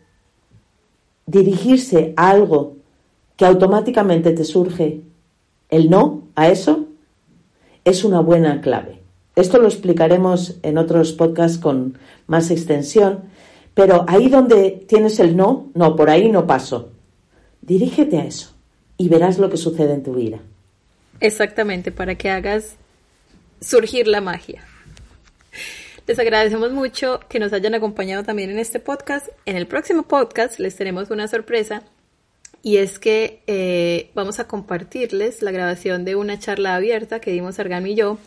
dirigirse 1.27 2.15
a 2.17 2.31
algo 2.31 2.77
que 3.37 3.45
automáticamente 3.45 4.33
te 4.33 4.45
surge 4.45 5.03
el 5.69 5.91
no 5.91 6.23
a 6.35 6.49
eso 6.49 6.87
es 7.85 8.03
una 8.03 8.21
buena 8.21 8.63
clave. 8.63 9.03
Esto 9.35 9.59
lo 9.59 9.67
explicaremos 9.69 10.57
en 10.63 10.79
otros 10.79 11.13
podcasts 11.13 11.59
con 11.59 11.99
más 12.29 12.51
extensión, 12.51 13.25
pero 13.75 14.07
ahí 14.09 14.31
donde 14.31 14.87
tienes 14.89 15.21
el 15.21 15.37
no, 15.37 15.67
no, 15.75 15.97
por 15.97 16.09
ahí 16.09 16.31
no 16.31 16.47
paso. 16.47 16.93
Dirígete 17.61 18.17
a 18.17 18.25
eso 18.25 18.56
y 18.97 19.09
verás 19.09 19.39
lo 19.39 19.51
que 19.51 19.57
sucede 19.57 19.95
en 19.95 20.03
tu 20.03 20.15
vida. 20.15 20.41
Exactamente, 21.21 21.93
para 21.93 22.15
que 22.15 22.31
hagas 22.31 22.77
surgir 23.61 24.07
la 24.07 24.21
magia. 24.21 24.63
Les 26.07 26.19
agradecemos 26.19 26.73
mucho 26.73 27.21
que 27.29 27.41
nos 27.41 27.53
hayan 27.53 27.75
acompañado 27.75 28.23
también 28.23 28.51
en 28.51 28.59
este 28.59 28.79
podcast. 28.79 29.29
En 29.45 29.57
el 29.57 29.67
próximo 29.67 30.05
podcast 30.05 30.61
les 30.61 30.77
tenemos 30.77 31.11
una 31.11 31.27
sorpresa 31.27 31.83
y 32.63 32.77
es 32.77 32.99
que 32.99 33.43
eh, 33.47 34.11
vamos 34.15 34.39
a 34.39 34.47
compartirles 34.47 35.43
la 35.43 35.51
grabación 35.51 36.05
de 36.05 36.15
una 36.17 36.39
charla 36.39 36.77
abierta 36.77 37.21
que 37.21 37.33
dimos 37.33 37.59
Argami 37.59 37.93
y 37.93 37.95
yo, 37.97 38.19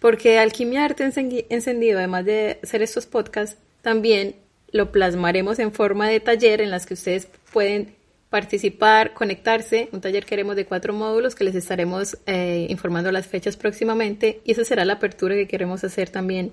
porque 0.00 0.38
Alquimia 0.38 0.84
Arte 0.84 1.04
Encendido, 1.48 1.98
además 1.98 2.24
de 2.24 2.58
hacer 2.62 2.82
estos 2.82 3.06
podcasts, 3.06 3.56
también 3.82 4.34
lo 4.70 4.92
plasmaremos 4.92 5.58
en 5.58 5.72
forma 5.72 6.08
de 6.08 6.20
taller 6.20 6.60
en 6.60 6.70
las 6.70 6.86
que 6.86 6.94
ustedes 6.94 7.28
pueden 7.52 7.94
participar, 8.30 9.14
conectarse, 9.14 9.88
un 9.92 10.00
taller 10.00 10.26
que 10.26 10.34
haremos 10.34 10.56
de 10.56 10.66
cuatro 10.66 10.92
módulos 10.92 11.34
que 11.34 11.44
les 11.44 11.54
estaremos 11.54 12.18
eh, 12.26 12.66
informando 12.68 13.10
las 13.10 13.26
fechas 13.26 13.56
próximamente 13.56 14.40
y 14.44 14.52
esa 14.52 14.64
será 14.64 14.84
la 14.84 14.94
apertura 14.94 15.34
que 15.34 15.48
queremos 15.48 15.82
hacer 15.84 16.10
también 16.10 16.52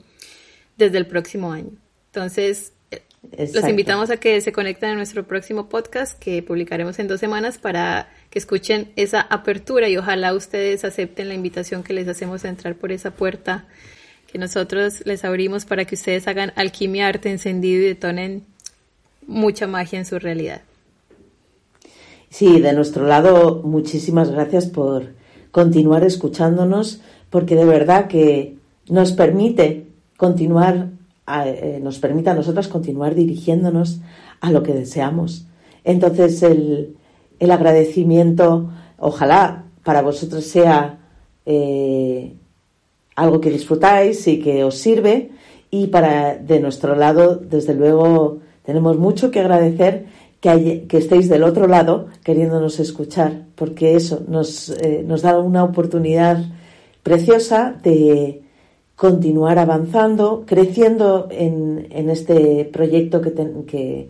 desde 0.78 0.98
el 0.98 1.06
próximo 1.06 1.52
año. 1.52 1.72
Entonces, 2.08 2.72
eh, 2.92 3.02
los 3.54 3.68
invitamos 3.68 4.10
a 4.10 4.18
que 4.18 4.40
se 4.40 4.54
conecten 4.54 4.92
a 4.92 4.96
nuestro 4.96 5.28
próximo 5.28 5.68
podcast 5.68 6.18
que 6.18 6.42
publicaremos 6.42 6.98
en 7.00 7.10
dos 7.10 7.20
semanas 7.20 7.58
para 7.58 8.10
que 8.30 8.40
escuchen 8.40 8.92
esa 8.96 9.22
apertura 9.22 9.90
y 9.90 9.98
ojalá 9.98 10.34
ustedes 10.34 10.86
acepten 10.86 11.28
la 11.28 11.34
invitación 11.34 11.84
que 11.84 11.94
les 11.94 12.08
hacemos 12.08 12.46
a 12.46 12.50
entrar 12.50 12.76
por 12.76 12.94
esa 12.94 13.12
puerta 13.12 13.66
que 14.32 14.38
nosotros 14.38 15.06
les 15.06 15.26
abrimos 15.26 15.66
para 15.66 15.84
que 15.84 15.96
ustedes 15.96 16.28
hagan 16.28 16.54
alquimia, 16.56 17.08
arte 17.08 17.30
encendido 17.30 17.84
y 17.84 17.88
detonen 17.88 18.44
mucha 19.28 19.68
magia 19.68 20.00
en 20.00 20.06
su 20.06 20.20
realidad. 20.20 20.62
Sí, 22.38 22.60
de 22.60 22.74
nuestro 22.74 23.08
lado, 23.08 23.62
muchísimas 23.64 24.30
gracias 24.30 24.66
por 24.66 25.14
continuar 25.52 26.04
escuchándonos, 26.04 27.00
porque 27.30 27.56
de 27.56 27.64
verdad 27.64 28.10
que 28.10 28.58
nos 28.90 29.14
permite 29.14 29.88
continuar, 30.18 30.90
eh, 31.46 31.80
nos 31.82 31.98
permite 32.00 32.32
a 32.32 32.34
nosotras 32.34 32.68
continuar 32.68 33.16
dirigiéndonos 33.16 34.02
a 34.42 34.52
lo 34.52 34.64
que 34.64 34.74
deseamos. 34.74 35.46
Entonces, 35.86 36.44
el, 36.44 36.98
agradecimiento, 37.40 38.70
ojalá 38.98 39.64
para 39.86 40.02
vosotros 40.02 40.44
sea 40.44 41.00
eh, 41.46 42.34
algo 43.16 43.40
que 43.40 43.50
disfrutáis 43.50 44.28
y 44.28 44.42
que 44.42 44.66
os 44.66 44.76
sirve, 44.76 45.32
y 45.72 45.88
para 45.88 46.36
de 46.36 46.60
nuestro 46.60 46.96
lado, 46.96 47.38
desde 47.38 47.76
luego, 47.76 48.40
tenemos 48.66 48.98
mucho 48.98 49.32
que 49.32 49.40
agradecer 49.40 50.08
que, 50.40 50.86
estéis 50.92 51.30
del 51.30 51.44
otro 51.44 51.68
lado 51.68 52.08
queriéndonos 52.24 52.80
escuchar, 52.80 53.46
porque 53.56 53.96
eso 53.96 54.24
nos, 54.28 54.70
eh, 54.70 55.04
nos 55.06 55.22
da 55.22 55.40
una 55.40 55.64
oportunidad 55.64 56.44
preciosa 57.04 57.76
de 57.84 58.42
continuar 58.96 59.60
avanzando, 59.60 60.44
creciendo 60.46 61.28
en, 61.32 61.88
en 61.92 62.10
este 62.10 62.66
proyecto 62.66 63.22
que, 63.22 63.34
que, 63.68 64.10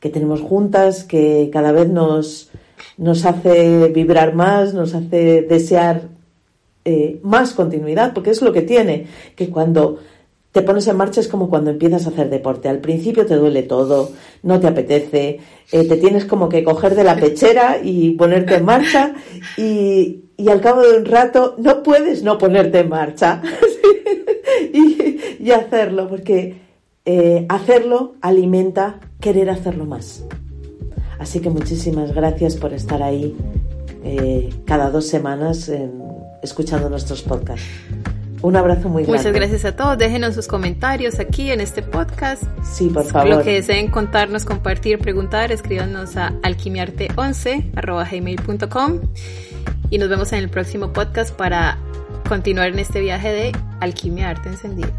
que, 0.00 0.08
tenemos 0.10 0.40
juntas, 0.42 1.04
que 1.04 1.48
cada 1.52 1.72
vez 1.72 1.88
nos, 1.88 2.50
nos 2.96 3.24
hace 3.24 3.88
vibrar 3.88 4.34
más, 4.34 4.74
nos 4.74 4.94
hace 4.94 5.42
desear 5.42 6.08
eh, 6.84 7.20
más 7.22 7.52
continuidad, 7.52 8.12
porque 8.14 8.30
es 8.30 8.42
lo 8.42 8.52
que 8.52 8.62
tiene, 8.62 9.06
que 9.34 9.50
cuando 9.50 9.98
te 10.52 10.62
pones 10.62 10.86
en 10.88 10.96
marcha 10.96 11.20
es 11.20 11.28
como 11.28 11.50
cuando 11.50 11.70
empiezas 11.70 12.06
a 12.06 12.10
hacer 12.10 12.30
deporte. 12.30 12.68
Al 12.68 12.78
principio 12.78 13.26
te 13.26 13.36
duele 13.36 13.62
todo, 13.62 14.10
no 14.42 14.60
te 14.60 14.66
apetece, 14.66 15.40
eh, 15.72 15.84
te 15.84 15.96
tienes 15.96 16.24
como 16.24 16.48
que 16.48 16.64
coger 16.64 16.94
de 16.94 17.04
la 17.04 17.16
pechera 17.16 17.78
y 17.82 18.12
ponerte 18.12 18.56
en 18.56 18.64
marcha 18.64 19.14
y, 19.56 20.24
al 20.48 20.60
cabo 20.60 20.82
de 20.82 20.96
un 20.96 21.04
rato 21.04 21.56
no 21.58 21.82
puedes 21.82 22.22
no 22.22 22.38
ponerte 22.38 22.80
en 22.80 22.88
marcha 22.88 23.42
y, 24.72 25.50
hacerlo, 25.50 26.08
porque 26.08 26.60
eh, 27.04 27.46
hacerlo 27.48 28.14
alimenta 28.20 29.00
querer 29.20 29.50
hacerlo 29.50 29.84
más. 29.84 30.24
Así 31.18 31.40
que 31.40 31.50
muchísimas 31.50 32.14
gracias 32.14 32.56
por 32.56 32.72
estar 32.72 33.02
ahí 33.02 33.34
eh, 34.04 34.50
cada 34.64 34.90
dos 34.90 35.06
semanas 35.06 35.70
escuchando 36.42 36.88
nuestros 36.88 37.22
podcasts. 37.22 37.66
Un 38.42 38.56
abrazo 38.56 38.88
muy 38.88 39.02
grande. 39.02 39.18
Muchas 39.18 39.32
gracias 39.32 39.64
a 39.64 39.74
todos. 39.74 39.98
Déjenos 39.98 40.34
sus 40.34 40.46
comentarios 40.46 41.18
aquí 41.18 41.50
en 41.50 41.60
este 41.60 41.82
podcast. 41.82 42.44
Sí, 42.62 42.88
por 42.88 43.04
favor. 43.04 43.28
Lo 43.28 43.42
que 43.42 43.54
deseen 43.54 43.90
contarnos, 43.90 44.44
compartir, 44.44 44.98
preguntar, 44.98 45.50
escríbanos 45.52 46.16
a 46.16 46.32
alquimiarte11.gmail.com 46.42 49.00
y 49.90 49.98
nos 49.98 50.08
vemos 50.08 50.32
en 50.32 50.38
el 50.38 50.48
próximo 50.48 50.92
podcast 50.92 51.34
para 51.34 51.78
continuar 52.28 52.68
en 52.68 52.78
este 52.78 53.00
viaje 53.00 53.32
de 53.32 53.50
Alquimia 53.80 54.30
Arte 54.30 54.50
Encendido. 54.50 54.92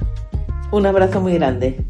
Un 0.71 0.85
abrazo 0.85 1.21
muy 1.21 1.33
grande. 1.33 1.85